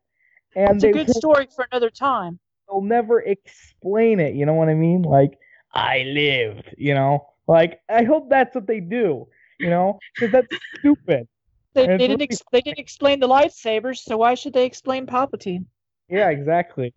[0.55, 2.39] and It's a good story for another time.
[2.69, 4.35] they'll never explain it.
[4.35, 5.01] You know what I mean?
[5.01, 5.37] Like
[5.73, 6.73] I lived.
[6.77, 9.27] You know, like I hope that's what they do.
[9.59, 11.27] You know, because that's stupid.
[11.75, 15.05] They, they didn't really ex- they didn't explain the lightsabers, so why should they explain
[15.05, 15.65] Palpatine?
[16.09, 16.93] Yeah, exactly.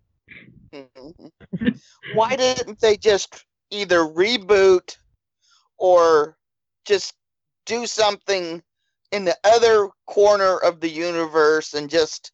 [2.14, 4.96] Why didn't they just either reboot
[5.78, 6.36] or
[6.86, 7.14] just
[7.66, 8.62] do something
[9.12, 12.32] in the other corner of the universe and just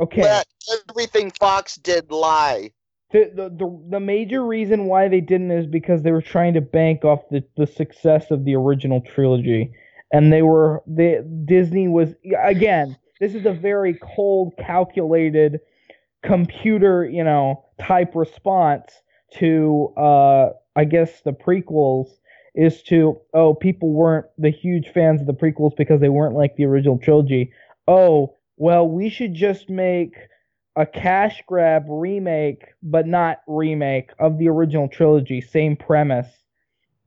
[0.00, 0.22] Okay.
[0.22, 0.46] let
[0.90, 2.70] everything Fox did lie.
[3.12, 6.60] The, the the the major reason why they didn't is because they were trying to
[6.60, 9.70] bank off the, the success of the original trilogy.
[10.12, 15.60] And they were they Disney was again this is a very cold calculated
[16.24, 18.92] computer you know type response
[19.34, 22.08] to uh I guess the prequels
[22.54, 26.56] is to oh people weren't the huge fans of the prequels because they weren't like
[26.56, 27.52] the original trilogy.
[27.86, 30.14] Oh well we should just make
[30.76, 36.28] a cash grab remake, but not remake of the original trilogy, same premise.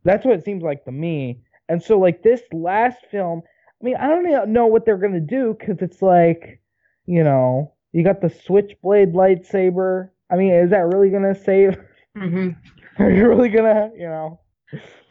[0.03, 1.41] That's what it seems like to me.
[1.69, 3.43] And so, like this last film,
[3.81, 6.61] I mean, I don't even know what they're gonna do because it's like,
[7.05, 10.09] you know, you got the switchblade lightsaber.
[10.31, 11.77] I mean, is that really gonna save?
[12.17, 12.49] hmm
[12.97, 14.39] Are you really gonna, you know?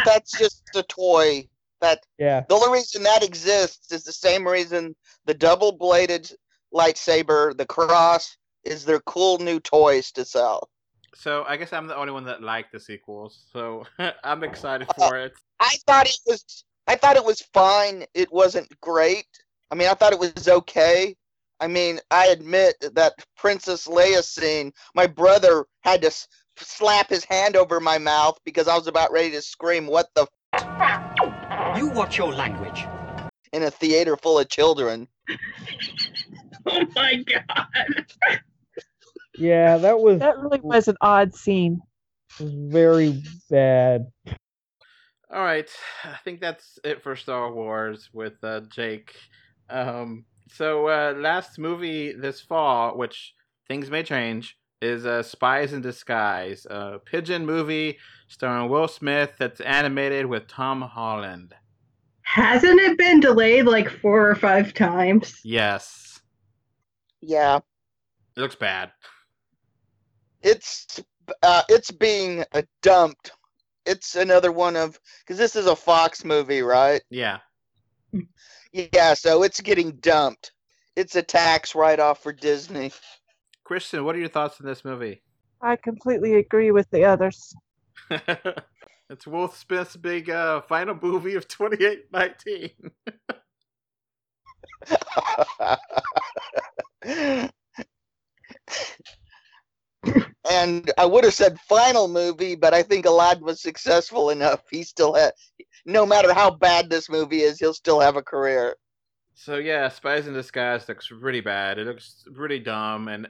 [0.04, 1.48] That's just a toy.
[1.80, 2.44] That Yeah.
[2.48, 6.32] the only reason that exists is the same reason the double bladed
[6.74, 8.36] lightsaber, the cross,
[8.68, 10.68] is their cool new toys to sell.
[11.14, 13.46] So I guess I'm the only one that liked the sequels.
[13.52, 13.86] So
[14.24, 15.32] I'm excited uh, for it.
[15.60, 18.04] I thought it was I thought it was fine.
[18.14, 19.26] It wasn't great.
[19.70, 21.14] I mean, I thought it was okay.
[21.60, 27.24] I mean, I admit that Princess Leia scene, my brother had to s- slap his
[27.24, 31.34] hand over my mouth because I was about ready to scream, "What the?" F-?
[31.76, 32.88] You watch your language.
[33.52, 35.08] In a theater full of children.
[36.66, 37.66] Oh my god.
[39.38, 41.80] Yeah, that was That really was an odd scene.
[42.40, 44.06] was very bad.
[45.30, 45.68] All right,
[46.04, 49.14] I think that's it for Star Wars with uh, Jake.
[49.68, 53.34] Um, so uh, last movie this fall, which
[53.68, 57.98] things may change, is uh, Spies in Disguise, a pigeon movie
[58.28, 61.54] starring Will Smith that's animated with Tom Holland.
[62.22, 65.40] Hasn't it been delayed like four or five times?
[65.44, 66.20] Yes,
[67.20, 67.56] Yeah,
[68.36, 68.92] it looks bad.
[70.42, 71.00] It's
[71.42, 73.32] uh, it's being uh, dumped.
[73.86, 77.02] It's another one of because this is a Fox movie, right?
[77.10, 77.38] Yeah.
[78.72, 80.52] Yeah, so it's getting dumped.
[80.94, 82.92] It's a tax write-off for Disney.
[83.64, 85.22] Kristen, what are your thoughts on this movie?
[85.62, 87.54] I completely agree with the others.
[88.10, 92.70] it's Will Smith's big uh, final movie of 2819.
[100.68, 104.62] and I would have said final movie, but I think Aladdin was successful enough.
[104.70, 105.32] He still had,
[105.86, 108.76] no matter how bad this movie is, he'll still have a career.
[109.34, 111.78] So yeah, Spies in Disguise looks really bad.
[111.78, 113.28] It looks really dumb, and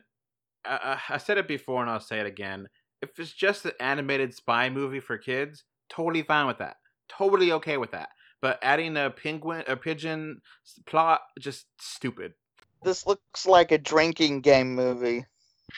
[0.64, 2.66] I, I, I said it before, and I'll say it again.
[3.02, 6.76] If it's just an animated spy movie for kids, totally fine with that.
[7.08, 8.08] Totally okay with that.
[8.40, 10.40] But adding a penguin, a pigeon
[10.86, 12.34] plot, just stupid.
[12.82, 15.26] This looks like a drinking game movie.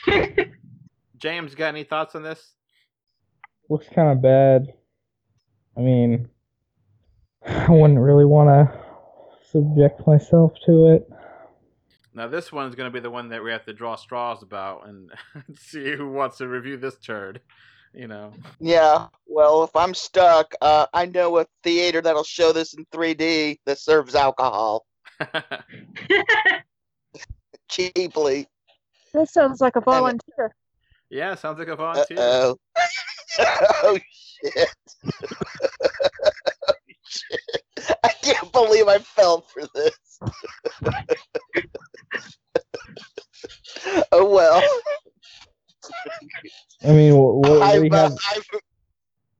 [1.21, 2.55] James, got any thoughts on this?
[3.69, 4.73] Looks kind of bad.
[5.77, 6.27] I mean,
[7.45, 8.79] I wouldn't really want to
[9.51, 11.07] subject myself to it.
[12.13, 14.41] Now this one is going to be the one that we have to draw straws
[14.41, 15.11] about and
[15.55, 17.39] see who wants to review this turd.
[17.93, 18.33] You know.
[18.59, 23.59] Yeah, well, if I'm stuck, uh, I know a theater that'll show this in 3D
[23.65, 24.85] that serves alcohol
[27.69, 28.47] cheaply.
[29.13, 30.55] That sounds like a volunteer.
[31.11, 32.17] Yeah, sounds like a volunteer.
[32.17, 32.57] Uh-oh.
[33.83, 33.99] oh,
[34.43, 34.69] shit.
[35.03, 37.41] oh, shit.
[38.03, 40.19] I can't believe I fell for this.
[44.13, 44.63] oh, well.
[46.83, 48.17] I mean, what, what, what do I've, you uh, have?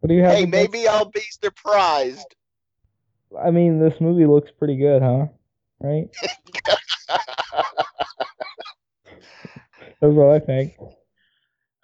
[0.01, 0.33] What do you have?
[0.33, 2.35] hey, against- maybe I'll be surprised.
[3.41, 5.27] I mean, this movie looks pretty good, huh?
[5.79, 6.09] Right?
[10.01, 10.73] That's what I think.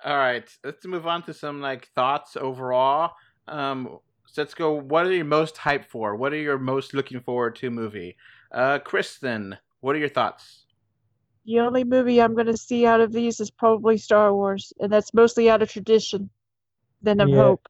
[0.07, 3.11] All right, let's move on to some like thoughts overall.
[3.45, 4.71] Um, so let's go.
[4.71, 6.15] What are you most hyped for?
[6.15, 8.15] What are you most looking forward to movie?
[8.49, 10.63] Uh, Kristen, what are your thoughts?
[11.45, 14.89] The only movie I'm going to see out of these is probably Star Wars, and
[14.93, 16.29] that's mostly out of tradition.
[17.01, 17.35] Then of Yeah.
[17.35, 17.67] hope.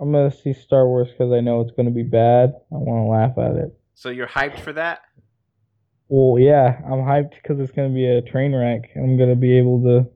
[0.00, 2.54] I'm gonna see Star Wars because I know it's gonna be bad.
[2.72, 3.72] I want to laugh at it.
[3.94, 5.02] So you're hyped for that?
[6.08, 8.90] Well, yeah, I'm hyped because it's gonna be a train wreck.
[8.96, 10.10] and I'm gonna be able to,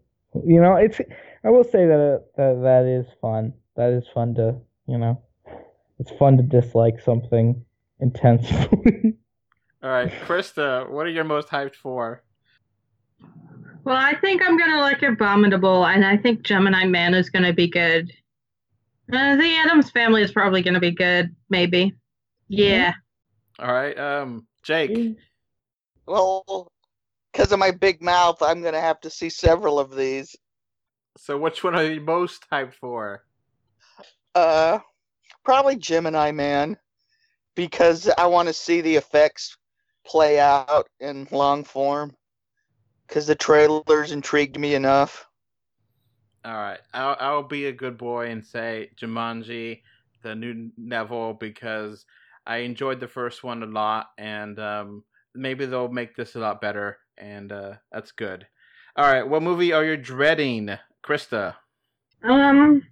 [0.44, 1.00] you know, it's.
[1.44, 3.52] I will say that it, that that is fun.
[3.76, 5.20] That is fun to, you know,
[5.98, 7.64] it's fun to dislike something
[8.00, 9.14] intensely.
[9.82, 12.22] All right, Krista, what are you most hyped for?
[13.84, 17.68] Well, I think I'm gonna like Abominable, and I think Gemini Man is gonna be
[17.68, 18.12] good.
[19.12, 21.92] Uh, the Addams Family is probably gonna be good, maybe.
[22.48, 22.92] Yeah.
[23.58, 25.16] All right, um, Jake.
[26.06, 26.70] Well,
[27.32, 30.36] because of my big mouth, I'm gonna have to see several of these.
[31.16, 33.24] So, which one are you most hyped for?
[34.34, 34.78] Uh,
[35.44, 36.76] probably Gemini Man,
[37.54, 39.56] because I want to see the effects
[40.06, 42.16] play out in long form.
[43.06, 45.26] Because the trailers intrigued me enough.
[46.44, 49.82] All right, I'll I'll be a good boy and say Jumanji,
[50.22, 52.06] the Next Level, because
[52.46, 55.04] I enjoyed the first one a lot, and um,
[55.34, 58.46] maybe they'll make this a lot better, and uh, that's good.
[58.96, 60.70] All right, what movie are you dreading,
[61.02, 61.54] Krista?
[62.22, 62.82] Um.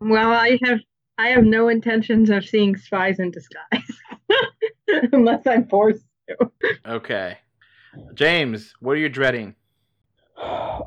[0.00, 0.80] Well, I have
[1.18, 4.00] I have no intentions of seeing Spies in Disguise,
[5.12, 6.50] unless I'm forced to.
[6.86, 7.38] Okay,
[8.14, 9.54] James, what are you dreading?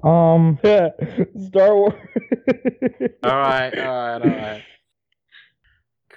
[0.03, 0.89] Um, yeah,
[1.47, 1.93] Star Wars.
[3.23, 4.63] All right, all right, all right.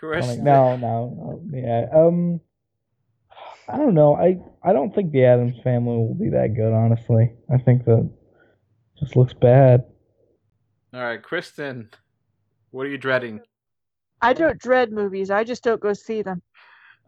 [0.03, 1.87] I'm like, no, no, no, yeah.
[1.95, 2.41] Um,
[3.69, 4.17] I don't know.
[4.17, 6.73] I I don't think the Addams Family will be that good.
[6.73, 8.11] Honestly, I think that
[8.99, 9.85] just looks bad.
[10.93, 11.91] All right, Kristen,
[12.71, 13.41] what are you dreading?
[14.23, 15.31] I don't dread movies.
[15.31, 16.43] I just don't go see them.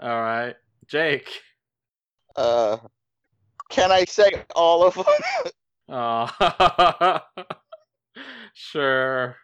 [0.00, 0.54] All right,
[0.86, 1.28] Jake.
[2.36, 2.78] Uh,
[3.68, 5.04] can I say all of them?
[5.88, 7.18] Oh,
[8.54, 9.36] sure.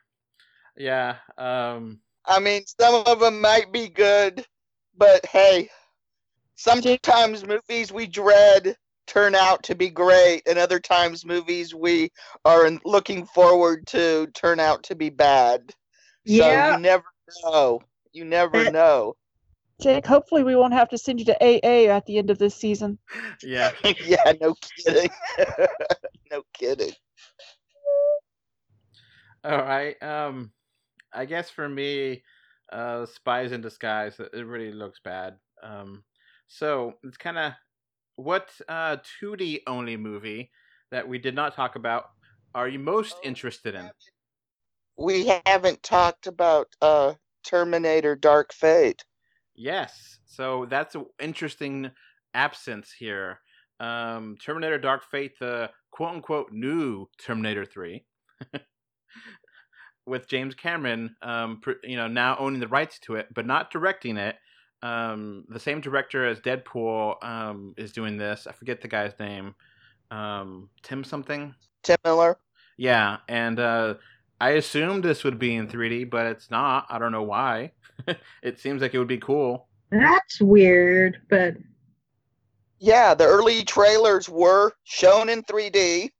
[0.79, 1.17] Yeah.
[1.37, 2.01] Um.
[2.25, 4.47] I mean, some of them might be good,
[4.97, 5.69] but hey,
[6.55, 8.77] sometimes movies we dread
[9.09, 12.11] turn out to be great, and other times movies we
[12.45, 15.71] are looking forward to turn out to be bad.
[16.27, 16.77] So Yeah.
[16.77, 17.05] you never
[17.45, 17.81] know.
[18.13, 19.17] You never That- know.
[19.81, 22.55] Jake, hopefully we won't have to send you to AA at the end of this
[22.55, 22.99] season.
[23.43, 23.71] Yeah.
[24.05, 24.55] yeah, no
[24.85, 25.11] kidding.
[26.33, 26.93] no kidding.
[29.45, 30.01] All right.
[30.03, 30.53] Um.
[31.13, 32.23] I guess for me,
[32.71, 34.19] uh, Spies in Disguise.
[34.21, 35.37] It it really looks bad.
[35.63, 36.05] Um.
[36.49, 37.53] So it's kind of
[38.19, 40.51] what uh 2D only movie
[40.91, 42.07] that we did not talk about
[42.55, 43.91] are you most interested in?
[44.97, 47.15] We haven't talked about uh
[47.45, 49.05] Terminator Dark Fate.
[49.55, 50.19] Yes.
[50.27, 51.91] So that's an interesting
[52.35, 53.41] absence here.
[53.81, 58.05] Um, Terminator Dark Fate, the quote unquote new Terminator 3,
[60.07, 63.71] with James Cameron, um, pr- you know, now owning the rights to it, but not
[63.71, 64.37] directing it.
[64.83, 68.47] Um, the same director as Deadpool um, is doing this.
[68.47, 69.55] I forget the guy's name.
[70.11, 71.55] Um, Tim something?
[71.83, 72.39] Tim Miller.
[72.77, 73.95] Yeah, and uh,
[74.41, 76.87] I assumed this would be in 3D, but it's not.
[76.89, 77.73] I don't know why.
[78.43, 79.67] it seems like it would be cool.
[79.91, 81.55] That's weird, but
[82.79, 86.11] Yeah, the early trailers were shown in 3D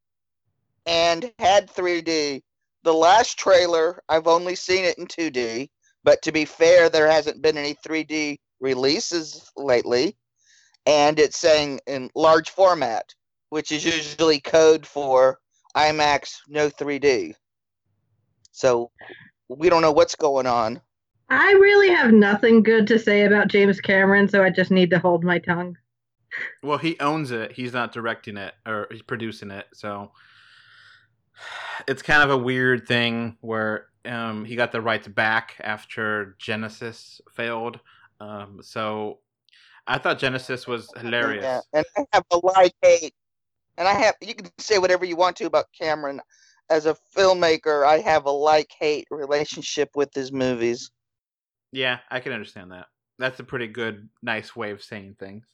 [0.87, 2.43] and had 3D.
[2.83, 5.69] The last trailer, I've only seen it in 2D,
[6.03, 10.17] but to be fair, there hasn't been any 3D releases lately.
[10.87, 13.15] And it's saying in large format,
[13.51, 15.39] which is usually code for
[15.77, 17.35] IMAX no 3D.
[18.53, 18.91] So
[19.49, 20.81] we don't know what's going on.
[21.31, 24.99] I really have nothing good to say about James Cameron, so I just need to
[24.99, 25.77] hold my tongue.
[26.63, 27.53] Well, he owns it.
[27.53, 29.67] He's not directing it or he's producing it.
[29.75, 30.13] So
[31.87, 37.21] it's kind of a weird thing where um, he got the rights back after Genisys
[37.31, 37.81] failed.
[38.21, 39.21] Um, so
[39.87, 41.45] I thought Genisys was hilarious.
[41.45, 43.15] Yeah, and I have a like hate,
[43.77, 44.15] and I have.
[44.21, 46.21] You can say whatever you want to about Cameron.
[46.71, 50.91] As a filmmaker, I have a like hate relationship with his movies.
[51.73, 52.87] Yeah, I can understand that.
[53.19, 55.47] That's a pretty good, nice way of saying things.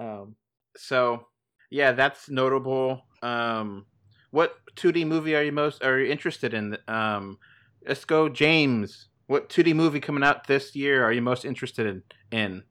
[0.00, 0.36] Um,
[0.76, 1.26] so,
[1.70, 3.04] yeah, that's notable.
[3.22, 3.86] Um,
[4.30, 6.76] what 2D movie are you most are you interested in?
[6.88, 7.38] Um,
[7.86, 9.08] let's go, James.
[9.32, 12.02] What 2D movie coming out this year are you most interested in?
[12.38, 12.64] in?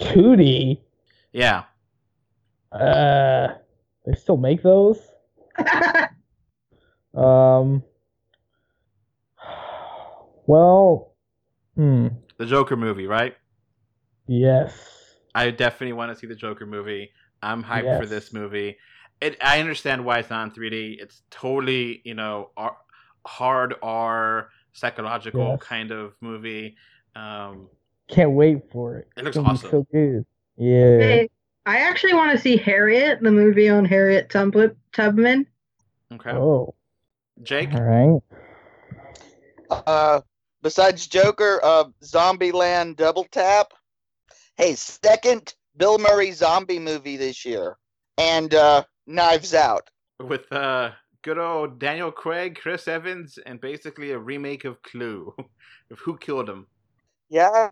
[0.00, 0.80] 2D.
[1.34, 1.64] Yeah,
[2.72, 3.48] Uh,
[4.06, 4.98] they still make those.
[7.14, 7.82] Um.
[10.46, 11.14] Well,
[11.74, 12.08] hmm.
[12.38, 13.34] the Joker movie, right?
[14.26, 14.74] Yes.
[15.34, 17.10] I definitely want to see the Joker movie.
[17.42, 18.76] I'm hyped for this movie.
[19.22, 21.00] It, I understand why it's not in 3D.
[21.00, 22.76] It's totally, you know, R,
[23.26, 24.50] hard R
[24.80, 25.62] psychological Yes.
[25.62, 26.76] kind of movie.
[27.14, 27.68] Um,
[28.08, 29.08] Can't wait for it.
[29.16, 29.70] It looks It's gonna awesome.
[29.70, 30.24] So good.
[30.58, 30.98] Yeah.
[30.98, 31.30] Hey,
[31.64, 35.46] I actually want to see Harriet, the movie on Harriet Tub- Tubman.
[36.12, 36.74] okay, Oh.
[37.42, 37.72] Jake.
[37.74, 38.20] All right.
[39.70, 40.20] Uh,
[40.62, 43.72] besides Joker, uh, Zombieland Double Tap.
[44.56, 47.76] Hey, second Bill Murray zombie movie this year,
[48.16, 49.90] and uh, Knives Out.
[50.20, 50.92] with uh,
[51.26, 55.34] good old Daniel Craig, Chris Evans, and basically a remake of Clue,
[55.90, 56.68] of Who Killed Him.
[57.28, 57.68] Yeah,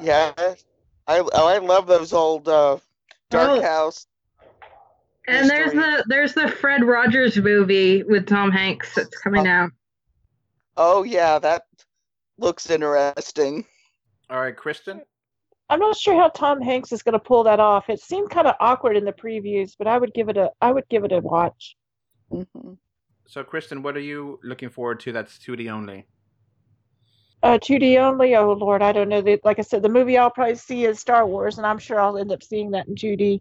[0.00, 0.32] yeah.
[1.06, 2.78] I oh, I love those old uh,
[3.30, 3.62] Dark Oh.
[3.62, 4.06] House.
[5.28, 9.70] And there's the there's the Fred Rogers movie with Tom Hanks that's coming out.
[10.78, 11.64] Oh yeah, that
[12.38, 13.66] looks interesting.
[14.30, 15.02] All right, Kristen.
[15.68, 17.90] I'm not sure how Tom Hanks is going to pull that off.
[17.90, 20.72] It seemed kind of awkward in the previews, but I would give it a I
[20.72, 21.76] would give it a watch.
[22.34, 22.78] Mhm.
[23.26, 26.06] So, Kristen, what are you looking forward to that's 2D only?
[27.42, 28.34] Uh, 2D only.
[28.34, 29.20] Oh Lord, I don't know.
[29.20, 32.00] The, like I said, the movie I'll probably see is Star Wars, and I'm sure
[32.00, 33.40] I'll end up seeing that in 2D.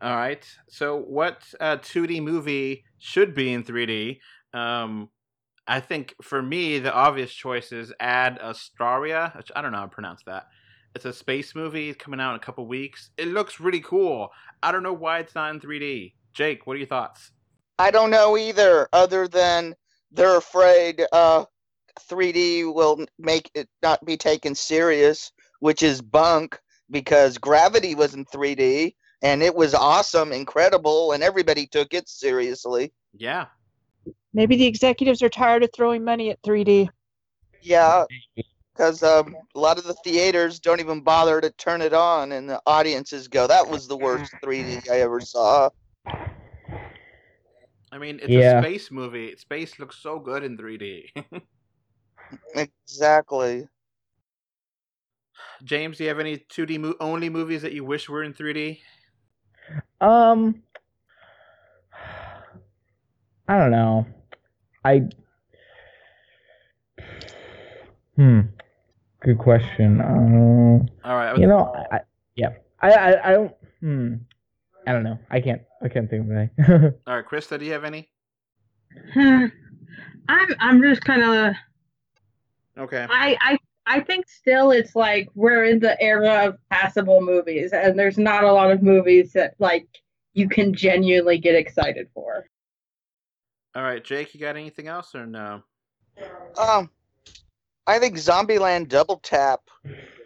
[0.00, 0.44] All right.
[0.68, 4.18] So, what uh, 2D movie should be in 3D?
[4.52, 5.08] Um,
[5.66, 9.34] I think for me, the obvious choice is Ad Astraria.
[9.36, 10.48] Which I don't know how to pronounce that.
[10.94, 13.10] It's a space movie coming out in a couple weeks.
[13.16, 14.28] It looks really cool.
[14.62, 16.14] I don't know why it's not in 3D.
[16.34, 17.30] Jake, what are your thoughts?
[17.82, 19.74] I don't know either, other than
[20.12, 21.46] they're afraid uh,
[22.08, 26.56] 3D will make it not be taken serious, which is bunk
[26.92, 32.92] because Gravity was in 3D and it was awesome, incredible, and everybody took it seriously.
[33.14, 33.46] Yeah.
[34.32, 36.88] Maybe the executives are tired of throwing money at 3D.
[37.62, 38.04] Yeah,
[38.72, 42.48] because um, a lot of the theaters don't even bother to turn it on, and
[42.48, 45.68] the audiences go, "That was the worst 3D I ever saw."
[47.92, 48.58] I mean, it's Yeah.
[48.58, 49.36] a space movie.
[49.36, 51.10] Space looks so good in 3D.
[52.54, 53.68] Exactly.
[55.64, 58.80] James, do you have any 2D mo- only movies that you wish were in 3D?
[60.00, 60.62] Um,
[63.48, 64.06] I don't know.
[64.84, 65.02] I.
[68.16, 68.40] Hmm.
[69.20, 70.00] Good question.
[70.00, 71.36] Uh, All right.
[71.36, 72.00] You know, I, I-
[72.34, 73.54] yeah, I, I, I don't.
[73.80, 74.14] Hmm.
[74.86, 75.18] I don't know.
[75.30, 75.62] I can't.
[75.82, 76.94] I can't think of anything.
[77.06, 78.08] All right, Krista, do you have any?
[79.16, 79.52] I'm
[80.60, 81.54] I'm just kind of
[82.78, 83.06] Okay.
[83.08, 87.98] I I I think still it's like we're in the era of passable movies, and
[87.98, 89.86] there's not a lot of movies that like
[90.34, 92.46] you can genuinely get excited for.
[93.74, 95.62] All right, Jake, you got anything else or no?
[96.58, 96.90] Um,
[97.86, 99.60] I think Zombieland Double Tap,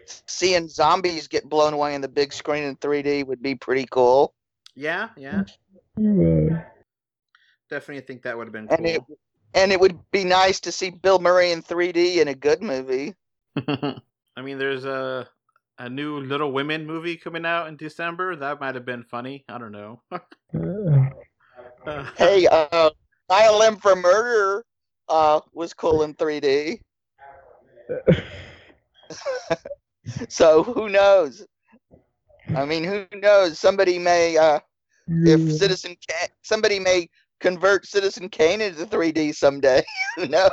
[0.05, 4.33] seeing zombies get blown away in the big screen in 3D would be pretty cool.
[4.77, 5.43] Yeah, yeah.
[5.97, 6.61] Uh,
[7.67, 9.01] Definitely think that would have been And it
[9.55, 13.15] and it would be nice to see Bill Murray in 3D in a good movie.
[13.67, 15.27] I mean, there's a
[15.79, 18.35] a new Little Women movie coming out in December.
[18.35, 19.43] That might have been funny.
[19.49, 20.01] I don't know.
[20.11, 20.19] Uh,
[22.17, 22.91] Hey, uh,
[23.29, 24.63] Dial M for Murder
[25.09, 26.81] uh was cool in 3D.
[30.29, 31.45] So who knows?
[32.55, 33.59] I mean, who knows?
[33.59, 34.59] Somebody may uh
[35.07, 39.83] if Citizen Kane, somebody may convert Citizen Kane into 3D someday.
[40.15, 40.51] who knows?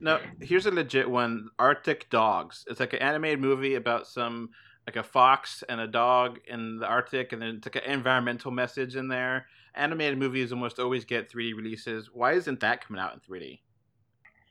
[0.00, 1.48] no, here's a legit one.
[1.58, 2.64] Arctic Dogs.
[2.68, 4.50] It's like an animated movie about some
[4.86, 8.50] like a fox and a dog in the Arctic, and then it's like an environmental
[8.50, 9.46] message in there.
[9.74, 12.10] Animated movies almost always get 3D releases.
[12.12, 13.60] Why isn't that coming out in 3D?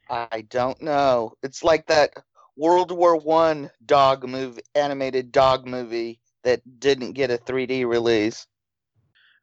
[0.09, 1.33] I don't know.
[1.43, 2.13] It's like that
[2.55, 8.47] World War One dog movie, animated dog movie that didn't get a 3D release.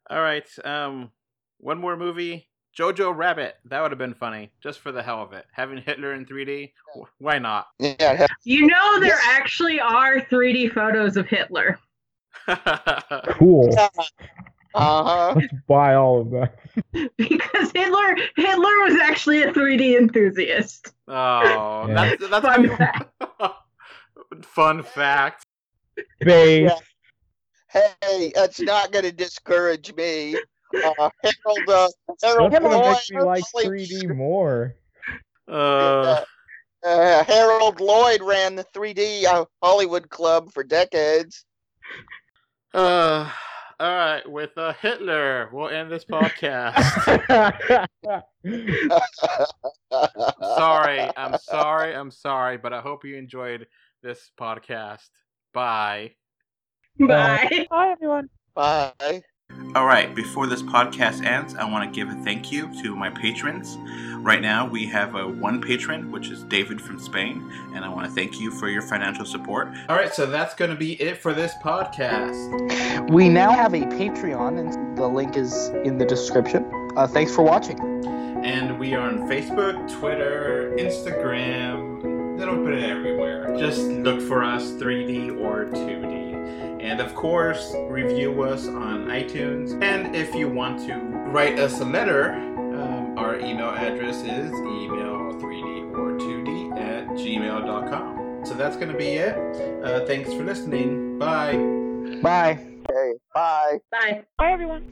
[0.09, 0.47] All right.
[0.63, 1.11] Um,
[1.59, 2.47] one more movie.
[2.77, 3.55] Jojo Rabbit.
[3.65, 5.45] That would have been funny, just for the hell of it.
[5.51, 6.71] Having Hitler in 3D.
[7.17, 7.67] Why not?
[7.79, 9.23] Yeah, You know there Yes.
[9.27, 11.79] actually are 3D photos of Hitler.
[13.39, 13.75] cool.
[13.77, 15.33] uh huh.
[15.35, 16.55] Let's buy all of that.
[17.17, 20.93] because Hitler Hitler was actually a 3D enthusiast.
[21.07, 21.93] oh, Yeah.
[22.19, 23.13] that's that's Fun fact.
[24.43, 25.45] Fun fact.
[26.19, 26.71] Base.
[28.01, 30.35] Hey, that's not going to discourage me.
[30.83, 31.89] Uh, Harold, uh,
[32.21, 34.75] Harold That's gonna Lloyd, make me like 3D more.
[35.47, 36.23] Uh,
[36.85, 41.45] uh, Harold Lloyd ran the 3D uh, Hollywood Club for decades.
[42.73, 43.31] uh,
[43.79, 44.29] all right.
[44.29, 46.73] With uh, Hitler, we'll end this podcast.
[50.55, 53.67] sorry, I'm sorry, I'm sorry, but I hope you enjoyed
[54.01, 55.09] this podcast.
[55.53, 56.13] Bye.
[57.07, 57.67] Bye.
[57.69, 58.29] Bye, everyone.
[58.55, 59.21] Bye.
[59.75, 63.11] All right, before this podcast ends, I want to give a thank you to my
[63.11, 63.77] patrons.
[64.15, 68.07] Right now, we have a one patron, which is David from Spain, and I want
[68.07, 69.67] to thank you for your financial support.
[69.89, 73.11] All right, so that's going to be it for this podcast.
[73.11, 76.65] We now have a Patreon, and the link is in the description.
[76.95, 77.79] Uh, thanks for watching.
[78.43, 83.55] And we are on Facebook, Twitter, Instagram, a little bit everywhere.
[83.57, 86.26] Just look for us 3D or 2D.
[86.87, 89.77] And of course, review us on iTunes.
[89.83, 95.91] And if you want to write us a letter, um, our email address is email3d
[95.97, 98.45] or 2d at gmail.com.
[98.45, 99.35] So that's going to be it.
[99.83, 101.19] Uh, thanks for listening.
[101.19, 101.57] Bye.
[102.21, 102.57] Bye.
[102.89, 103.79] Okay, bye.
[103.91, 104.23] Bye.
[104.37, 104.85] Bye, everyone.